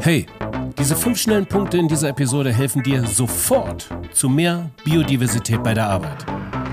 Hey, 0.00 0.26
diese 0.78 0.96
fünf 0.96 1.18
schnellen 1.18 1.46
Punkte 1.46 1.78
in 1.78 1.88
dieser 1.88 2.08
Episode 2.08 2.52
helfen 2.52 2.82
dir 2.82 3.06
sofort 3.06 3.88
zu 4.12 4.28
mehr 4.28 4.70
Biodiversität 4.84 5.62
bei 5.62 5.74
der 5.74 5.88
Arbeit. 5.88 6.26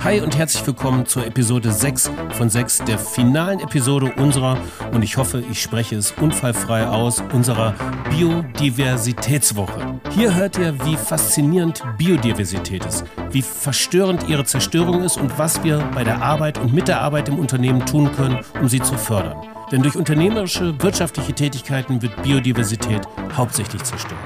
Hi 0.03 0.19
und 0.19 0.35
herzlich 0.35 0.65
willkommen 0.65 1.05
zur 1.05 1.27
Episode 1.27 1.71
6 1.71 2.09
von 2.31 2.49
6 2.49 2.79
der 2.85 2.97
finalen 2.97 3.59
Episode 3.59 4.11
unserer, 4.17 4.57
und 4.91 5.03
ich 5.03 5.15
hoffe, 5.17 5.43
ich 5.51 5.61
spreche 5.61 5.95
es 5.95 6.11
unfallfrei 6.11 6.87
aus, 6.87 7.23
unserer 7.33 7.75
Biodiversitätswoche. 8.09 9.99
Hier 10.09 10.33
hört 10.33 10.57
ihr, 10.57 10.73
wie 10.85 10.97
faszinierend 10.97 11.83
Biodiversität 11.99 12.83
ist, 12.83 13.05
wie 13.29 13.43
verstörend 13.43 14.27
ihre 14.27 14.43
Zerstörung 14.43 15.03
ist 15.03 15.17
und 15.17 15.37
was 15.37 15.63
wir 15.63 15.77
bei 15.93 16.03
der 16.03 16.23
Arbeit 16.23 16.57
und 16.57 16.73
mit 16.73 16.87
der 16.87 17.01
Arbeit 17.01 17.29
im 17.29 17.37
Unternehmen 17.37 17.85
tun 17.85 18.11
können, 18.11 18.39
um 18.59 18.67
sie 18.67 18.81
zu 18.81 18.97
fördern. 18.97 19.50
Denn 19.71 19.81
durch 19.81 19.95
unternehmerische, 19.95 20.75
wirtschaftliche 20.81 21.33
Tätigkeiten 21.33 22.01
wird 22.01 22.21
Biodiversität 22.23 23.07
hauptsächlich 23.33 23.83
zerstört. 23.83 24.19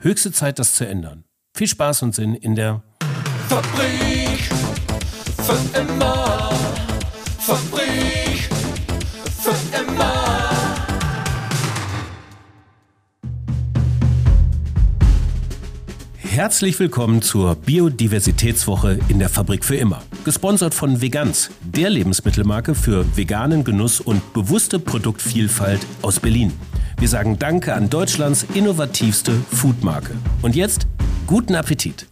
Höchste 0.00 0.32
Zeit, 0.32 0.58
das 0.58 0.74
zu 0.74 0.86
ändern. 0.86 1.24
Viel 1.56 1.68
Spaß 1.68 2.02
und 2.02 2.14
Sinn 2.14 2.34
in 2.34 2.54
der 2.54 2.82
Fabrik 3.48 4.50
für 5.38 5.78
immer. 5.78 6.50
Fabrik 7.38 7.81
Herzlich 16.32 16.80
willkommen 16.80 17.20
zur 17.20 17.56
Biodiversitätswoche 17.56 18.98
in 19.08 19.18
der 19.18 19.28
Fabrik 19.28 19.66
für 19.66 19.76
immer. 19.76 20.02
Gesponsert 20.24 20.72
von 20.72 21.02
Veganz, 21.02 21.50
der 21.60 21.90
Lebensmittelmarke 21.90 22.74
für 22.74 23.04
veganen 23.18 23.64
Genuss 23.64 24.00
und 24.00 24.32
bewusste 24.32 24.78
Produktvielfalt 24.78 25.86
aus 26.00 26.20
Berlin. 26.20 26.58
Wir 26.96 27.08
sagen 27.08 27.38
Danke 27.38 27.74
an 27.74 27.90
Deutschlands 27.90 28.46
innovativste 28.54 29.34
Foodmarke. 29.50 30.14
Und 30.40 30.56
jetzt 30.56 30.86
guten 31.26 31.54
Appetit. 31.54 32.06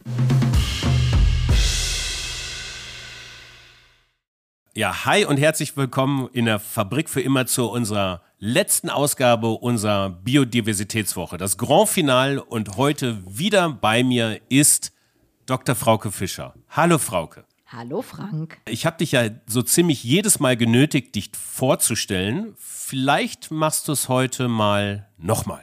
Ja, 4.74 5.06
hi 5.06 5.24
und 5.24 5.38
herzlich 5.38 5.78
willkommen 5.78 6.28
in 6.34 6.44
der 6.44 6.58
Fabrik 6.58 7.08
für 7.08 7.22
immer 7.22 7.46
zu 7.46 7.70
unserer 7.70 8.20
letzten 8.40 8.88
Ausgabe 8.88 9.48
unserer 9.48 10.08
Biodiversitätswoche. 10.08 11.36
Das 11.36 11.58
Grand 11.58 11.90
Finale 11.90 12.42
und 12.42 12.76
heute 12.76 13.22
wieder 13.26 13.68
bei 13.70 14.02
mir 14.02 14.40
ist 14.48 14.92
Dr. 15.44 15.74
Frauke 15.74 16.10
Fischer. 16.10 16.54
Hallo 16.70 16.98
Frauke. 16.98 17.44
Hallo 17.66 18.02
Frank. 18.02 18.58
Ich 18.66 18.86
habe 18.86 18.96
dich 18.96 19.12
ja 19.12 19.28
so 19.46 19.62
ziemlich 19.62 20.02
jedes 20.02 20.40
Mal 20.40 20.56
genötigt, 20.56 21.14
dich 21.14 21.30
vorzustellen. 21.36 22.54
Vielleicht 22.58 23.50
machst 23.50 23.86
du 23.86 23.92
es 23.92 24.08
heute 24.08 24.48
mal 24.48 25.06
nochmal. 25.18 25.62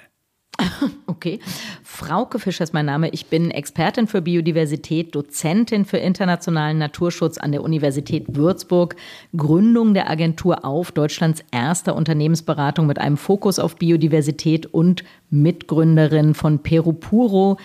Okay. 1.07 1.39
Frauke 1.83 2.37
Fischer 2.37 2.63
ist 2.63 2.73
mein 2.73 2.85
Name. 2.85 3.09
Ich 3.09 3.27
bin 3.27 3.49
Expertin 3.49 4.07
für 4.07 4.21
Biodiversität, 4.21 5.15
Dozentin 5.15 5.85
für 5.85 5.97
internationalen 5.97 6.77
Naturschutz 6.77 7.37
an 7.37 7.51
der 7.51 7.63
Universität 7.63 8.35
Würzburg, 8.35 8.95
Gründung 9.35 9.93
der 9.93 10.09
Agentur 10.09 10.63
auf, 10.63 10.91
Deutschlands 10.91 11.43
erster 11.51 11.95
Unternehmensberatung 11.95 12.85
mit 12.85 12.99
einem 12.99 13.17
Fokus 13.17 13.57
auf 13.57 13.77
Biodiversität 13.77 14.67
und 14.67 15.03
Mitgründerin 15.29 16.35
von 16.35 16.59
Peru 16.59 16.93
Puro, 16.93 17.57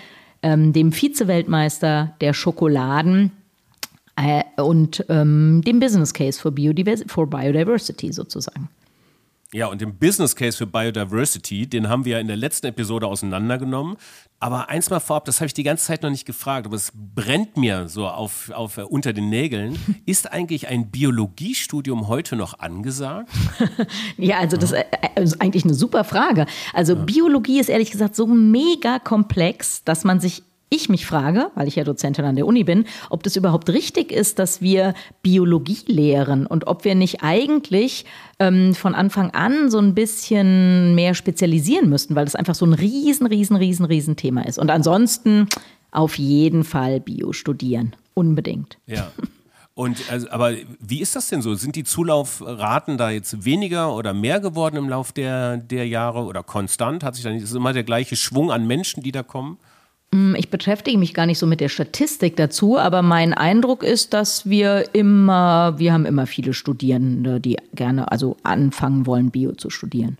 ähm, 0.42 0.72
dem 0.72 0.92
Vize-Weltmeister 0.92 2.14
der 2.20 2.32
Schokoladen 2.32 3.32
äh, 4.16 4.44
und 4.62 5.04
ähm, 5.08 5.62
dem 5.66 5.78
Business 5.78 6.14
Case 6.14 6.40
for, 6.40 6.52
Biodivers 6.52 7.04
for 7.06 7.28
Biodiversity 7.28 8.12
sozusagen. 8.12 8.68
Ja, 9.54 9.66
und 9.66 9.82
den 9.82 9.98
Business 9.98 10.34
Case 10.34 10.56
für 10.56 10.66
Biodiversity, 10.66 11.66
den 11.66 11.90
haben 11.90 12.06
wir 12.06 12.12
ja 12.12 12.18
in 12.20 12.26
der 12.26 12.36
letzten 12.36 12.68
Episode 12.68 13.06
auseinandergenommen. 13.06 13.98
Aber 14.40 14.70
eins 14.70 14.88
mal 14.88 14.98
vorab, 14.98 15.26
das 15.26 15.40
habe 15.40 15.46
ich 15.46 15.54
die 15.54 15.62
ganze 15.62 15.84
Zeit 15.84 16.02
noch 16.02 16.08
nicht 16.08 16.24
gefragt, 16.24 16.66
aber 16.66 16.74
es 16.74 16.90
brennt 16.94 17.58
mir 17.58 17.86
so 17.86 18.08
auf, 18.08 18.50
auf 18.50 18.78
äh, 18.78 18.82
unter 18.82 19.12
den 19.12 19.28
Nägeln. 19.28 19.78
Ist 20.06 20.32
eigentlich 20.32 20.68
ein 20.68 20.90
Biologiestudium 20.90 22.08
heute 22.08 22.34
noch 22.34 22.60
angesagt? 22.60 23.30
ja, 24.16 24.38
also 24.38 24.56
das 24.56 24.72
äh, 24.72 24.84
ist 25.16 25.40
eigentlich 25.40 25.64
eine 25.64 25.74
super 25.74 26.04
Frage. 26.04 26.46
Also. 26.72 26.96
Biologie 26.96 27.60
ist 27.60 27.68
ehrlich 27.68 27.90
gesagt 27.90 28.16
so 28.16 28.26
mega 28.26 28.98
komplex, 28.98 29.84
dass 29.84 30.04
man 30.04 30.20
sich 30.20 30.42
ich 30.72 30.88
mich 30.88 31.06
frage, 31.06 31.50
weil 31.54 31.68
ich 31.68 31.76
ja 31.76 31.84
Dozentin 31.84 32.24
an 32.24 32.36
der 32.36 32.46
Uni 32.46 32.64
bin, 32.64 32.86
ob 33.10 33.22
das 33.22 33.36
überhaupt 33.36 33.68
richtig 33.70 34.10
ist, 34.10 34.38
dass 34.38 34.60
wir 34.60 34.94
Biologie 35.22 35.78
lehren 35.86 36.46
und 36.46 36.66
ob 36.66 36.84
wir 36.84 36.94
nicht 36.94 37.22
eigentlich 37.22 38.04
ähm, 38.38 38.74
von 38.74 38.94
Anfang 38.94 39.30
an 39.30 39.70
so 39.70 39.78
ein 39.78 39.94
bisschen 39.94 40.94
mehr 40.94 41.14
spezialisieren 41.14 41.88
müssten, 41.88 42.14
weil 42.14 42.24
das 42.24 42.34
einfach 42.34 42.54
so 42.54 42.66
ein 42.66 42.72
riesen, 42.72 43.26
riesen, 43.26 43.56
riesen, 43.56 43.86
riesen 43.86 44.16
Thema 44.16 44.46
ist. 44.46 44.58
Und 44.58 44.70
ansonsten 44.70 45.48
auf 45.90 46.18
jeden 46.18 46.64
Fall 46.64 47.00
Bio 47.00 47.32
studieren. 47.32 47.94
Unbedingt. 48.14 48.78
Ja. 48.86 49.12
Und 49.74 50.10
also, 50.10 50.28
aber 50.30 50.52
wie 50.80 51.00
ist 51.00 51.16
das 51.16 51.28
denn 51.28 51.40
so? 51.40 51.54
Sind 51.54 51.76
die 51.76 51.84
Zulaufraten 51.84 52.98
da 52.98 53.10
jetzt 53.10 53.44
weniger 53.44 53.94
oder 53.94 54.12
mehr 54.12 54.38
geworden 54.38 54.76
im 54.76 54.88
Laufe 54.88 55.14
der, 55.14 55.56
der 55.56 55.88
Jahre 55.88 56.24
oder 56.24 56.42
konstant? 56.42 57.02
Hat 57.04 57.14
sich 57.14 57.24
dann 57.24 57.36
ist 57.36 57.54
immer 57.54 57.72
der 57.72 57.84
gleiche 57.84 58.16
Schwung 58.16 58.50
an 58.50 58.66
Menschen, 58.66 59.02
die 59.02 59.12
da 59.12 59.22
kommen? 59.22 59.58
Mm, 60.12 60.34
ich 60.36 60.50
beschäftige 60.50 60.98
mich 60.98 61.14
gar 61.14 61.26
nicht 61.26 61.38
so 61.38 61.46
mit 61.46 61.60
der 61.60 61.68
Statistik 61.68 62.36
dazu, 62.36 62.78
aber 62.78 63.02
mein 63.02 63.32
Eindruck 63.32 63.82
ist, 63.82 64.12
dass 64.12 64.48
wir 64.48 64.94
immer, 64.94 65.78
wir 65.78 65.92
haben 65.92 66.06
immer 66.06 66.26
viele 66.26 66.52
Studierende, 66.52 67.40
die 67.40 67.56
gerne 67.74 68.12
also 68.12 68.36
anfangen 68.42 69.06
wollen, 69.06 69.30
Bio 69.30 69.52
zu 69.52 69.70
studieren. 69.70 70.18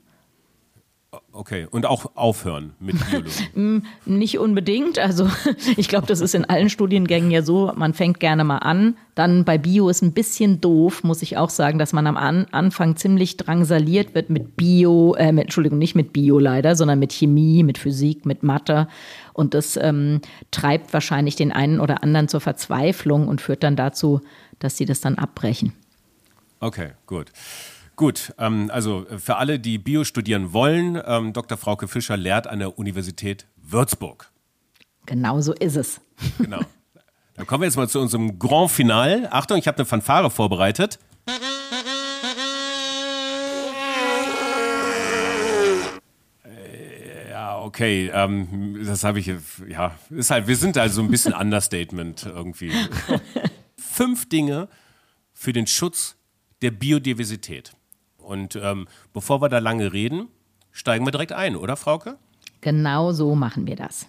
Okay, 1.35 1.67
und 1.71 1.87
auch 1.87 2.15
aufhören 2.15 2.75
mit 2.79 2.97
Biologie? 3.09 3.31
Mm, 3.55 3.79
nicht 4.05 4.39
unbedingt. 4.39 4.99
Also 4.99 5.29
ich 5.77 5.89
glaube, 5.89 6.07
das 6.07 6.21
ist 6.21 6.35
in 6.35 6.45
allen 6.45 6.69
Studiengängen 6.69 7.31
ja 7.31 7.43
so, 7.43 7.73
man 7.75 7.95
fängt 7.95 8.21
gerne 8.21 8.45
mal 8.45 8.59
an. 8.59 8.97
Dann 9.15 9.45
bei 9.45 9.57
Bio 9.57 9.89
ist 9.89 10.03
ein 10.03 10.13
bisschen 10.13 10.61
doof, 10.61 11.05
muss 11.05 11.23
ich 11.23 11.37
auch 11.39 11.51
sagen, 11.51 11.79
dass 11.79 11.93
man 11.93 12.07
am 12.07 12.17
an 12.17 12.47
Anfang 12.51 12.97
ziemlich 12.97 13.37
drangsaliert 13.39 14.15
wird 14.15 14.31
mit 14.31 14.57
Bio, 14.57 15.15
äh, 15.15 15.33
mit, 15.33 15.45
Entschuldigung, 15.45 15.79
nicht 15.79 15.95
mit 15.95 16.13
Bio 16.13 16.39
leider, 16.39 16.77
sondern 16.77 16.99
mit 16.99 17.13
Chemie, 17.13 17.63
mit 17.63 17.79
Physik, 17.79 18.27
mit 18.27 18.43
Mathe. 18.43 18.89
Und 19.33 19.55
das 19.55 19.79
ähm, 19.79 20.21
treibt 20.51 20.93
wahrscheinlich 20.93 21.37
den 21.37 21.53
einen 21.53 21.81
oder 21.81 22.03
anderen 22.03 22.29
zur 22.29 22.41
Verzweiflung 22.41 23.29
und 23.29 23.41
führt 23.41 23.63
dann 23.63 23.77
dazu, 23.77 24.21
dass 24.59 24.77
sie 24.77 24.85
das 24.85 25.01
dann 25.01 25.17
abbrechen. 25.17 25.73
Okay, 26.61 26.91
gut. 27.07 27.33
Gut, 28.03 28.35
ähm, 28.37 28.69
also 28.73 29.07
für 29.19 29.37
alle, 29.37 29.61
die 29.61 29.79
Bio 29.79 30.03
studieren 30.03 30.53
wollen, 30.53 31.01
ähm, 31.07 31.33
Dr. 31.33 31.57
Frauke 31.57 31.87
Fischer 31.87 32.17
lehrt 32.17 32.49
an 32.49 32.59
der 32.59 32.77
Universität 32.77 33.47
Würzburg. 33.55 34.33
Genau 35.07 35.41
so 35.41 35.53
ist 35.53 35.77
es. 35.77 36.01
Genau. 36.37 36.59
Dann 37.37 37.47
kommen 37.47 37.63
wir 37.63 37.67
jetzt 37.67 37.77
mal 37.77 37.89
zu 37.89 38.01
unserem 38.01 38.41
Grand 38.41 38.73
Final. 38.73 39.29
Achtung, 39.31 39.57
ich 39.57 39.69
habe 39.69 39.77
eine 39.79 39.85
Fanfare 39.85 40.31
vorbereitet. 40.31 40.99
Äh, 46.45 47.31
ja, 47.31 47.61
okay, 47.61 48.11
ähm, 48.13 48.83
das 48.85 49.05
habe 49.05 49.21
ich, 49.21 49.31
ja, 49.69 49.97
ist 50.11 50.33
halt, 50.33 50.49
wir 50.49 50.57
sind 50.57 50.77
also 50.77 51.03
ein 51.03 51.09
bisschen 51.09 51.35
Understatement 51.35 52.27
irgendwie. 52.27 52.73
Fünf 53.77 54.29
Dinge 54.29 54.67
für 55.33 55.53
den 55.53 55.69
Schutz 55.69 56.17
der 56.63 56.73
Biodiversität. 56.73 57.77
Und 58.23 58.57
ähm, 58.57 58.89
bevor 59.13 59.43
wir 59.43 59.49
da 59.49 59.59
lange 59.59 59.93
reden, 59.93 60.29
steigen 60.71 61.05
wir 61.07 61.13
direkt 61.13 61.33
ein, 61.33 61.57
oder 61.57 61.77
Frauke? 61.77 62.19
Genau 62.61 63.13
so 63.13 63.35
machen 63.35 63.67
wir 63.67 63.77
das. 63.77 64.07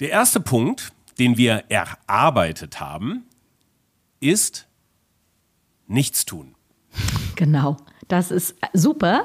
Der 0.00 0.10
erste 0.10 0.40
Punkt, 0.40 0.92
den 1.18 1.36
wir 1.38 1.64
erarbeitet 1.68 2.80
haben, 2.80 3.24
ist 4.20 4.66
nichts 5.86 6.24
tun. 6.24 6.54
Genau. 7.36 7.76
Das 8.08 8.30
ist 8.30 8.54
super 8.72 9.24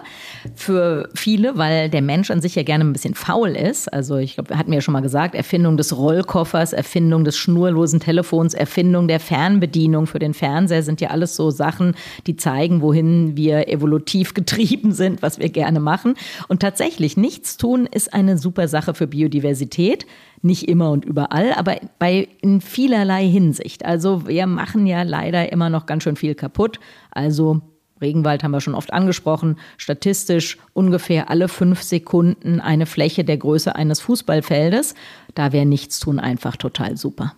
für 0.55 1.07
viele, 1.13 1.55
weil 1.55 1.89
der 1.89 2.01
Mensch 2.01 2.31
an 2.31 2.41
sich 2.41 2.55
ja 2.55 2.63
gerne 2.63 2.83
ein 2.83 2.93
bisschen 2.93 3.13
faul 3.13 3.49
ist. 3.49 3.91
Also 3.93 4.17
ich 4.17 4.33
glaube, 4.33 4.57
hatten 4.57 4.71
wir 4.71 4.77
ja 4.77 4.81
schon 4.81 4.93
mal 4.93 5.01
gesagt, 5.01 5.35
Erfindung 5.35 5.77
des 5.77 5.95
Rollkoffers, 5.95 6.73
Erfindung 6.73 7.23
des 7.23 7.37
schnurlosen 7.37 7.99
Telefons, 7.99 8.55
Erfindung 8.55 9.07
der 9.07 9.19
Fernbedienung 9.19 10.07
für 10.07 10.17
den 10.17 10.33
Fernseher 10.33 10.81
sind 10.81 10.99
ja 10.99 11.09
alles 11.09 11.35
so 11.35 11.51
Sachen, 11.51 11.93
die 12.25 12.37
zeigen, 12.37 12.81
wohin 12.81 13.37
wir 13.37 13.67
evolutiv 13.67 14.33
getrieben 14.33 14.93
sind, 14.93 15.21
was 15.21 15.37
wir 15.37 15.49
gerne 15.49 15.79
machen. 15.79 16.15
Und 16.47 16.61
tatsächlich, 16.61 17.17
nichts 17.17 17.57
tun 17.57 17.85
ist 17.85 18.13
eine 18.15 18.39
super 18.39 18.67
Sache 18.67 18.95
für 18.95 19.05
Biodiversität 19.05 20.07
nicht 20.43 20.67
immer 20.67 20.89
und 20.89 21.05
überall, 21.05 21.53
aber 21.53 21.75
bei 21.99 22.27
in 22.41 22.61
vielerlei 22.61 23.27
Hinsicht. 23.27 23.85
Also 23.85 24.27
wir 24.27 24.47
machen 24.47 24.87
ja 24.87 25.03
leider 25.03 25.51
immer 25.51 25.69
noch 25.69 25.85
ganz 25.85 26.01
schön 26.01 26.15
viel 26.15 26.33
kaputt. 26.33 26.79
Also 27.11 27.61
Regenwald 28.01 28.43
haben 28.43 28.51
wir 28.51 28.61
schon 28.61 28.75
oft 28.75 28.91
angesprochen, 28.93 29.57
statistisch 29.77 30.57
ungefähr 30.73 31.29
alle 31.29 31.47
fünf 31.47 31.81
Sekunden 31.83 32.59
eine 32.59 32.85
Fläche 32.85 33.23
der 33.23 33.37
Größe 33.37 33.75
eines 33.75 34.01
Fußballfeldes. 34.01 34.95
Da 35.35 35.51
wäre 35.51 35.65
Nichtstun 35.65 36.19
einfach 36.19 36.57
total 36.57 36.97
super. 36.97 37.35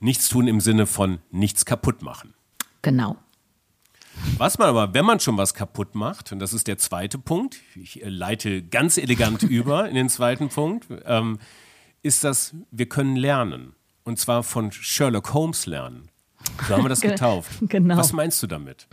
Nichtstun 0.00 0.46
im 0.46 0.60
Sinne 0.60 0.86
von 0.86 1.18
nichts 1.30 1.64
kaputt 1.64 2.02
machen. 2.02 2.34
Genau. 2.82 3.16
Was 4.36 4.58
man 4.58 4.68
aber, 4.68 4.94
wenn 4.94 5.04
man 5.04 5.20
schon 5.20 5.36
was 5.36 5.54
kaputt 5.54 5.94
macht, 5.94 6.32
und 6.32 6.38
das 6.40 6.52
ist 6.52 6.66
der 6.66 6.78
zweite 6.78 7.18
Punkt, 7.18 7.58
ich 7.74 8.02
äh, 8.02 8.08
leite 8.08 8.62
ganz 8.62 8.98
elegant 8.98 9.42
über 9.44 9.88
in 9.88 9.94
den 9.94 10.08
zweiten 10.08 10.48
Punkt, 10.48 10.86
ähm, 11.04 11.38
ist 12.02 12.24
das, 12.24 12.54
wir 12.70 12.88
können 12.88 13.16
lernen. 13.16 13.74
Und 14.04 14.18
zwar 14.18 14.42
von 14.42 14.72
Sherlock 14.72 15.34
Holmes 15.34 15.66
lernen. 15.66 16.08
So 16.66 16.74
haben 16.74 16.84
wir 16.84 16.88
das 16.88 17.00
getauft. 17.00 17.50
Genau. 17.68 17.96
Was 17.96 18.12
meinst 18.12 18.42
du 18.42 18.46
damit? 18.46 18.86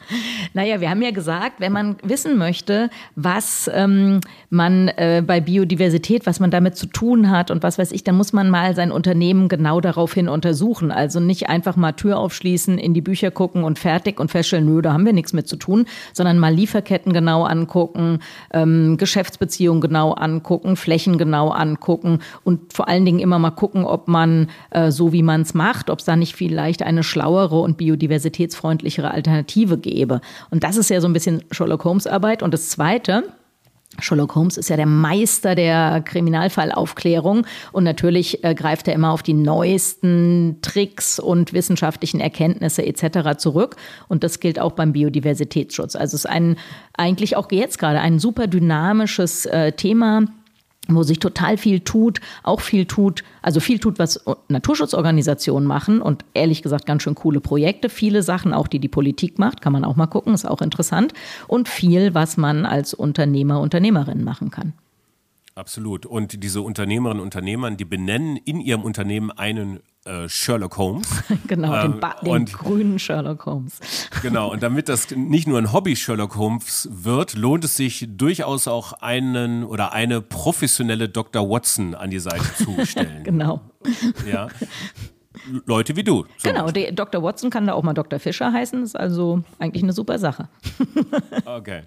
Naja, 0.54 0.82
wir 0.82 0.90
haben 0.90 1.02
ja 1.02 1.12
gesagt, 1.12 1.60
wenn 1.60 1.72
man 1.72 1.96
wissen 2.04 2.38
möchte, 2.38 2.90
was 3.16 3.70
ähm, 3.74 4.20
man 4.50 4.90
äh, 4.90 5.24
bei 5.26 5.40
Biodiversität, 5.40 6.26
was 6.26 6.40
man 6.40 6.52
damit 6.52 6.76
zu 6.76 6.88
tun 6.88 7.30
hat 7.30 7.52
und 7.52 7.64
was 7.64 7.78
weiß 7.78 7.92
ich, 7.92 8.04
dann 8.04 8.16
muss 8.16 8.34
man 8.34 8.50
mal 8.50 8.76
sein 8.76 8.92
Unternehmen 8.92 9.48
genau 9.48 9.82
daraufhin 9.82 10.28
untersuchen. 10.28 10.92
Also 10.92 11.20
nicht 11.20 11.48
einfach 11.48 11.76
mal 11.76 11.94
Tür 11.94 12.18
aufschließen, 12.18 12.78
in 12.78 12.94
die 12.94 13.02
Bücher 13.02 13.32
gucken 13.32 13.64
und 13.64 13.80
fertig 13.80 14.20
und 14.20 14.30
feststellen, 14.30 14.66
nö, 14.66 14.82
da 14.82 14.94
haben 14.94 15.06
wir 15.06 15.14
nichts 15.14 15.32
mit 15.32 15.48
zu 15.48 15.56
tun, 15.56 15.86
sondern 16.12 16.38
mal 16.38 16.54
Lieferketten 16.54 17.14
genau 17.14 17.44
angucken, 17.44 18.20
ähm, 18.52 18.98
Geschäftsbeziehungen 18.98 19.82
genau 19.82 20.14
angucken, 20.14 20.76
Flächen 20.76 21.18
genau 21.18 21.50
angucken 21.50 22.20
und 22.44 22.74
vor 22.74 22.88
allen 22.88 23.06
Dingen 23.06 23.20
immer 23.20 23.40
mal 23.40 23.52
gucken, 23.52 23.86
ob 23.86 24.08
man 24.08 24.50
äh, 24.72 24.92
so 24.92 25.14
wie 25.14 25.24
man 25.24 25.42
es 25.42 25.54
macht, 25.54 25.90
ob 25.90 26.00
es 26.00 26.06
da 26.06 26.16
nicht 26.16 26.36
vielleicht 26.36 26.84
eine 26.84 27.04
schlauere 27.04 27.45
und 27.54 27.78
biodiversitätsfreundlichere 27.78 29.12
Alternative 29.12 29.78
gäbe. 29.78 30.22
Und 30.50 30.64
das 30.64 30.78
ist 30.78 30.90
ja 30.90 31.02
so 31.02 31.08
ein 31.08 31.14
bisschen 31.14 31.44
Sherlock 31.52 31.84
Holmes 31.84 32.08
Arbeit. 32.08 32.42
Und 32.42 32.54
das 32.54 32.70
Zweite, 32.70 33.24
Sherlock 34.00 34.36
Holmes 34.36 34.58
ist 34.58 34.70
ja 34.70 34.76
der 34.76 34.86
Meister 34.86 35.56
der 35.56 36.02
Kriminalfallaufklärung 36.02 37.46
und 37.72 37.84
natürlich 37.84 38.44
äh, 38.44 38.54
greift 38.54 38.88
er 38.88 38.94
immer 38.94 39.12
auf 39.12 39.24
die 39.24 39.34
neuesten 39.34 40.58
Tricks 40.62 41.20
und 41.20 41.54
wissenschaftlichen 41.54 42.20
Erkenntnisse 42.20 42.86
etc. 42.86 43.38
zurück 43.38 43.76
und 44.08 44.24
das 44.24 44.40
gilt 44.40 44.60
auch 44.60 44.74
beim 44.74 44.92
Biodiversitätsschutz. 44.92 45.96
Also 45.96 46.16
es 46.16 46.26
ist 46.26 46.30
ein 46.30 46.58
eigentlich 46.98 47.38
auch 47.38 47.52
jetzt 47.52 47.80
gerade 47.80 48.00
ein 48.00 48.20
super 48.20 48.48
dynamisches 48.48 49.46
äh, 49.46 49.72
Thema 49.72 50.26
wo 50.88 51.04
sich 51.04 51.20
total 51.20 51.58
viel 51.58 51.80
tut, 51.82 52.20
auch 52.44 52.62
viel 52.62 52.86
tut, 52.86 53.24
also 53.42 53.60
viel 53.60 53.80
tut, 53.80 54.00
was 54.00 54.24
Naturschutzorganisationen 54.50 55.68
machen 55.68 56.02
und 56.02 56.26
ehrlich 56.34 56.62
gesagt 56.62 56.86
ganz 56.86 57.04
schön 57.04 57.16
coole 57.16 57.40
Projekte, 57.40 57.90
viele 57.90 58.24
Sachen 58.24 58.54
auch, 58.54 58.68
die 58.68 58.80
die 58.80 58.88
Politik 58.88 59.40
macht, 59.40 59.62
kann 59.62 59.74
man 59.74 59.84
auch 59.84 59.96
mal 59.96 60.08
gucken, 60.08 60.34
ist 60.34 60.46
auch 60.46 60.62
interessant 60.62 61.14
und 61.48 61.68
viel, 61.68 62.14
was 62.14 62.38
man 62.38 62.66
als 62.66 62.94
Unternehmer, 62.94 63.60
Unternehmerin 63.60 64.24
machen 64.24 64.52
kann. 64.52 64.74
Absolut. 65.56 66.06
Und 66.06 66.44
diese 66.44 66.62
Unternehmerinnen 66.62 67.22
und 67.22 67.28
Unternehmer, 67.28 67.72
die 67.72 67.86
benennen 67.86 68.36
in 68.36 68.60
ihrem 68.60 68.82
Unternehmen 68.82 69.32
einen 69.32 69.80
äh, 70.04 70.28
Sherlock 70.28 70.78
Holmes. 70.78 71.08
genau, 71.48 71.74
ähm, 71.82 72.02
den, 72.02 72.26
den 72.26 72.32
und, 72.32 72.54
grünen 72.54 73.00
Sherlock 73.00 73.46
Holmes. 73.46 73.80
genau, 74.22 74.52
und 74.52 74.64
damit 74.64 74.90
das 74.90 75.12
nicht 75.12 75.48
nur 75.48 75.58
ein 75.58 75.72
Hobby 75.72 75.96
Sherlock 75.96 76.36
Holmes 76.36 76.90
wird, 76.92 77.36
lohnt 77.36 77.64
es 77.64 77.78
sich 77.78 78.06
durchaus 78.10 78.68
auch 78.68 78.94
einen 78.94 79.64
oder 79.64 79.94
eine 79.94 80.22
professionelle 80.22 81.08
Dr. 81.08 81.50
Watson 81.50 81.96
an 81.96 82.10
die 82.10 82.20
Seite 82.20 82.44
zu 82.56 82.86
stellen. 82.86 83.24
genau. 83.24 83.62
Ja. 84.30 84.50
Leute 85.66 85.96
wie 85.96 86.04
du. 86.04 86.26
Genau, 86.44 86.70
Dr. 86.72 87.24
Watson 87.24 87.50
kann 87.50 87.68
da 87.68 87.74
auch 87.74 87.84
mal 87.84 87.94
Dr. 87.94 88.20
Fischer 88.20 88.52
heißen, 88.52 88.84
ist 88.84 88.96
also 88.96 89.44
eigentlich 89.60 89.84
eine 89.84 89.94
super 89.94 90.20
Sache. 90.20 90.50
okay. 91.46 91.84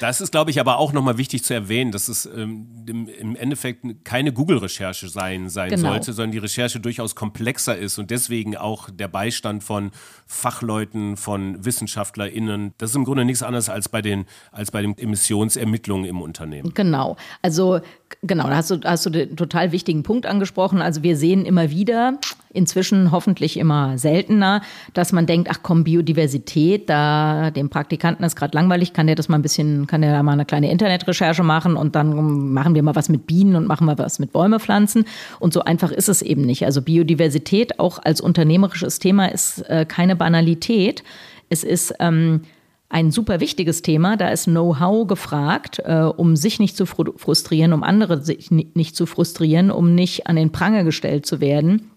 Das 0.00 0.20
ist, 0.20 0.32
glaube 0.32 0.50
ich, 0.50 0.60
aber 0.60 0.78
auch 0.78 0.92
nochmal 0.92 1.18
wichtig 1.18 1.44
zu 1.44 1.54
erwähnen, 1.54 1.92
dass 1.92 2.08
es 2.08 2.26
ähm, 2.26 2.66
im, 2.86 3.08
im, 3.08 3.36
Endeffekt 3.36 4.04
keine 4.04 4.32
Google-Recherche 4.32 5.08
sein, 5.08 5.48
sein 5.48 5.70
genau. 5.70 5.90
sollte, 5.90 6.12
sondern 6.12 6.32
die 6.32 6.38
Recherche 6.38 6.80
durchaus 6.80 7.14
komplexer 7.14 7.76
ist 7.76 7.98
und 7.98 8.10
deswegen 8.10 8.56
auch 8.56 8.90
der 8.90 9.08
Beistand 9.08 9.62
von 9.62 9.90
Fachleuten, 10.26 11.16
von 11.16 11.64
WissenschaftlerInnen. 11.64 12.74
Das 12.78 12.90
ist 12.90 12.96
im 12.96 13.04
Grunde 13.04 13.24
nichts 13.24 13.42
anderes 13.42 13.68
als 13.68 13.88
bei 13.88 14.02
den, 14.02 14.26
als 14.50 14.70
bei 14.70 14.82
den 14.82 14.96
Emissionsermittlungen 14.98 16.04
im 16.04 16.20
Unternehmen. 16.20 16.72
Genau. 16.74 17.16
Also, 17.42 17.80
genau, 18.22 18.48
da 18.48 18.56
hast 18.56 18.70
du, 18.70 18.80
hast 18.84 19.06
du 19.06 19.10
den 19.10 19.36
total 19.36 19.72
wichtigen 19.72 20.02
Punkt 20.02 20.26
angesprochen. 20.26 20.82
Also, 20.82 21.02
wir 21.02 21.16
sehen 21.16 21.44
immer 21.44 21.70
wieder, 21.70 22.18
inzwischen 22.56 23.12
hoffentlich 23.12 23.58
immer 23.58 23.98
seltener, 23.98 24.62
dass 24.94 25.12
man 25.12 25.26
denkt, 25.26 25.48
ach 25.50 25.60
komm, 25.62 25.84
Biodiversität, 25.84 26.88
da 26.88 27.50
dem 27.50 27.68
Praktikanten 27.68 28.24
ist 28.24 28.36
gerade 28.36 28.56
langweilig, 28.56 28.92
kann 28.92 29.06
der 29.06 29.16
das 29.16 29.28
mal 29.28 29.36
ein 29.36 29.42
bisschen, 29.42 29.86
kann 29.86 30.02
der 30.02 30.12
da 30.12 30.22
mal 30.22 30.32
eine 30.32 30.44
kleine 30.44 30.70
Internetrecherche 30.70 31.42
machen 31.42 31.76
und 31.76 31.94
dann 31.94 32.52
machen 32.52 32.74
wir 32.74 32.82
mal 32.82 32.96
was 32.96 33.08
mit 33.08 33.26
Bienen 33.26 33.56
und 33.56 33.66
machen 33.66 33.86
wir 33.86 33.98
was 33.98 34.18
mit 34.18 34.32
Bäume 34.32 34.58
pflanzen. 34.58 35.04
Und 35.38 35.52
so 35.52 35.62
einfach 35.62 35.90
ist 35.92 36.08
es 36.08 36.22
eben 36.22 36.42
nicht. 36.42 36.64
Also 36.64 36.82
Biodiversität 36.82 37.78
auch 37.78 37.98
als 38.02 38.20
unternehmerisches 38.20 38.98
Thema 38.98 39.26
ist 39.26 39.60
äh, 39.68 39.84
keine 39.86 40.16
Banalität. 40.16 41.04
Es 41.48 41.62
ist 41.62 41.94
ähm, 42.00 42.42
ein 42.88 43.10
super 43.10 43.40
wichtiges 43.40 43.82
Thema. 43.82 44.16
Da 44.16 44.28
ist 44.28 44.44
Know-how 44.44 45.06
gefragt, 45.06 45.80
äh, 45.84 46.02
um 46.02 46.36
sich 46.36 46.58
nicht 46.58 46.76
zu 46.76 46.86
frustrieren, 46.86 47.72
um 47.72 47.82
andere 47.82 48.22
sich 48.22 48.50
nicht 48.50 48.96
zu 48.96 49.06
frustrieren, 49.06 49.70
um 49.70 49.94
nicht 49.94 50.26
an 50.26 50.36
den 50.36 50.52
Pranger 50.52 50.84
gestellt 50.84 51.26
zu 51.26 51.40
werden 51.40 51.90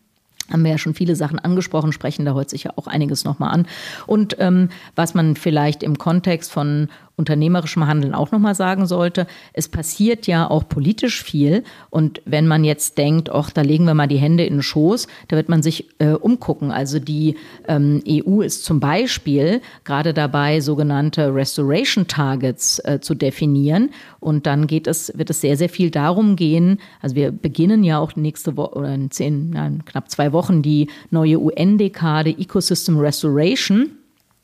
haben 0.51 0.63
wir 0.63 0.71
ja 0.71 0.77
schon 0.77 0.93
viele 0.93 1.15
Sachen 1.15 1.39
angesprochen, 1.39 1.91
sprechen 1.91 2.25
da 2.25 2.33
heute 2.33 2.49
sicher 2.49 2.73
auch 2.75 2.87
einiges 2.87 3.23
nochmal 3.23 3.53
an. 3.53 3.67
Und 4.07 4.35
ähm, 4.39 4.69
was 4.95 5.13
man 5.13 5.35
vielleicht 5.35 5.83
im 5.83 5.97
Kontext 5.97 6.51
von 6.51 6.89
unternehmerischem 7.19 7.85
Handeln 7.85 8.15
auch 8.15 8.31
nochmal 8.31 8.55
sagen 8.55 8.87
sollte, 8.87 9.27
es 9.53 9.67
passiert 9.67 10.25
ja 10.25 10.49
auch 10.49 10.67
politisch 10.67 11.21
viel. 11.21 11.63
Und 11.91 12.21
wenn 12.25 12.47
man 12.47 12.63
jetzt 12.63 12.97
denkt, 12.97 13.29
ach, 13.29 13.51
da 13.51 13.61
legen 13.61 13.85
wir 13.85 13.93
mal 13.93 14.07
die 14.07 14.17
Hände 14.17 14.45
in 14.45 14.55
den 14.55 14.63
Schoß, 14.63 15.07
da 15.27 15.35
wird 15.35 15.49
man 15.49 15.61
sich 15.61 15.89
äh, 15.99 16.13
umgucken. 16.13 16.71
Also 16.71 16.97
die 16.97 17.35
ähm, 17.67 18.01
EU 18.07 18.41
ist 18.41 18.63
zum 18.63 18.79
Beispiel 18.79 19.61
gerade 19.83 20.13
dabei, 20.13 20.61
sogenannte 20.61 21.35
Restoration 21.35 22.07
Targets 22.07 22.79
äh, 22.85 22.99
zu 23.01 23.13
definieren. 23.13 23.91
Und 24.19 24.47
dann 24.47 24.65
geht 24.65 24.87
es, 24.87 25.11
wird 25.15 25.29
es 25.29 25.41
sehr, 25.41 25.57
sehr 25.57 25.69
viel 25.69 25.91
darum 25.91 26.35
gehen. 26.35 26.79
Also 27.01 27.15
wir 27.15 27.31
beginnen 27.31 27.83
ja 27.83 27.99
auch 27.99 28.15
nächste 28.15 28.57
Woche 28.57 28.75
oder 28.75 28.93
in 28.93 29.11
zehn, 29.11 29.49
nein, 29.51 29.83
knapp 29.85 30.09
zwei 30.09 30.31
Wochen 30.31 30.61
die 30.61 30.87
neue 31.11 31.39
UN-Dekade 31.39 32.29
Ecosystem 32.29 32.97
Restoration. 32.97 33.98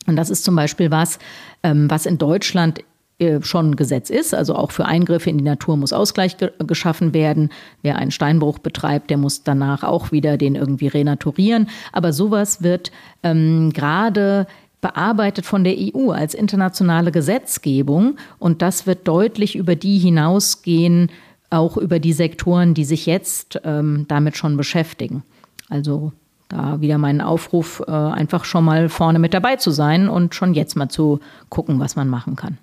Und 0.07 0.15
das 0.15 0.29
ist 0.29 0.43
zum 0.43 0.55
Beispiel 0.55 0.91
was, 0.91 1.19
ähm, 1.63 1.89
was 1.89 2.05
in 2.05 2.17
Deutschland 2.17 2.83
äh, 3.17 3.41
schon 3.41 3.77
Gesetz 3.77 4.09
ist. 4.09 4.33
Also 4.33 4.55
auch 4.55 4.71
für 4.71 4.85
Eingriffe 4.85 5.29
in 5.29 5.37
die 5.37 5.43
Natur 5.43 5.77
muss 5.77 5.93
Ausgleich 5.93 6.37
ge 6.37 6.51
geschaffen 6.59 7.13
werden. 7.13 7.49
Wer 7.81 7.95
einen 7.95 8.11
Steinbruch 8.11 8.59
betreibt, 8.59 9.09
der 9.09 9.17
muss 9.17 9.43
danach 9.43 9.83
auch 9.83 10.11
wieder 10.11 10.37
den 10.37 10.55
irgendwie 10.55 10.87
renaturieren. 10.87 11.69
Aber 11.93 12.11
sowas 12.11 12.61
wird 12.61 12.91
ähm, 13.23 13.71
gerade 13.71 14.47
bearbeitet 14.81 15.45
von 15.45 15.63
der 15.63 15.75
EU 15.77 16.11
als 16.11 16.33
internationale 16.33 17.13
Gesetzgebung. 17.13 18.17
Und 18.37 18.61
das 18.61 18.85
wird 18.85 19.07
deutlich 19.07 19.55
über 19.55 19.77
die 19.77 19.97
hinausgehen, 19.97 21.09
auch 21.49 21.77
über 21.77 21.99
die 21.99 22.13
Sektoren, 22.13 22.73
die 22.73 22.85
sich 22.85 23.05
jetzt 23.05 23.61
ähm, 23.63 24.05
damit 24.09 24.35
schon 24.35 24.57
beschäftigen. 24.57 25.23
Also 25.69 26.11
da 26.49 26.79
wieder 26.81 26.97
meinen 26.97 27.21
Aufruf, 27.21 27.81
äh, 27.87 27.91
einfach 27.91 28.45
schon 28.45 28.65
mal 28.65 28.89
vorne 28.89 29.19
mit 29.19 29.33
dabei 29.33 29.55
zu 29.55 29.71
sein 29.71 30.09
und 30.09 30.35
schon 30.35 30.53
jetzt 30.53 30.75
mal 30.75 30.89
zu 30.89 31.19
gucken, 31.49 31.79
was 31.79 31.95
man 31.95 32.07
machen 32.07 32.35
kann. 32.35 32.57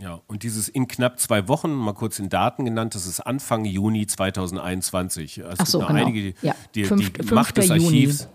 Ja, 0.00 0.20
und 0.28 0.44
dieses 0.44 0.68
in 0.68 0.88
knapp 0.88 1.20
zwei 1.20 1.46
Wochen, 1.46 1.72
mal 1.72 1.92
kurz 1.92 2.18
in 2.18 2.30
Daten 2.30 2.64
genannt, 2.64 2.94
das 2.94 3.06
ist 3.06 3.20
Anfang 3.20 3.66
Juni 3.66 4.06
2021. 4.06 5.38
Es 5.38 5.60
Ach 5.60 5.66
so, 5.66 5.80
genau. 5.80 5.92
einige, 5.92 6.34
ja. 6.40 6.54
die, 6.74 6.84
Fünf, 6.84 7.12
die 7.12 7.34
Macht 7.34 7.58
des 7.58 7.70
Archivs. 7.70 8.28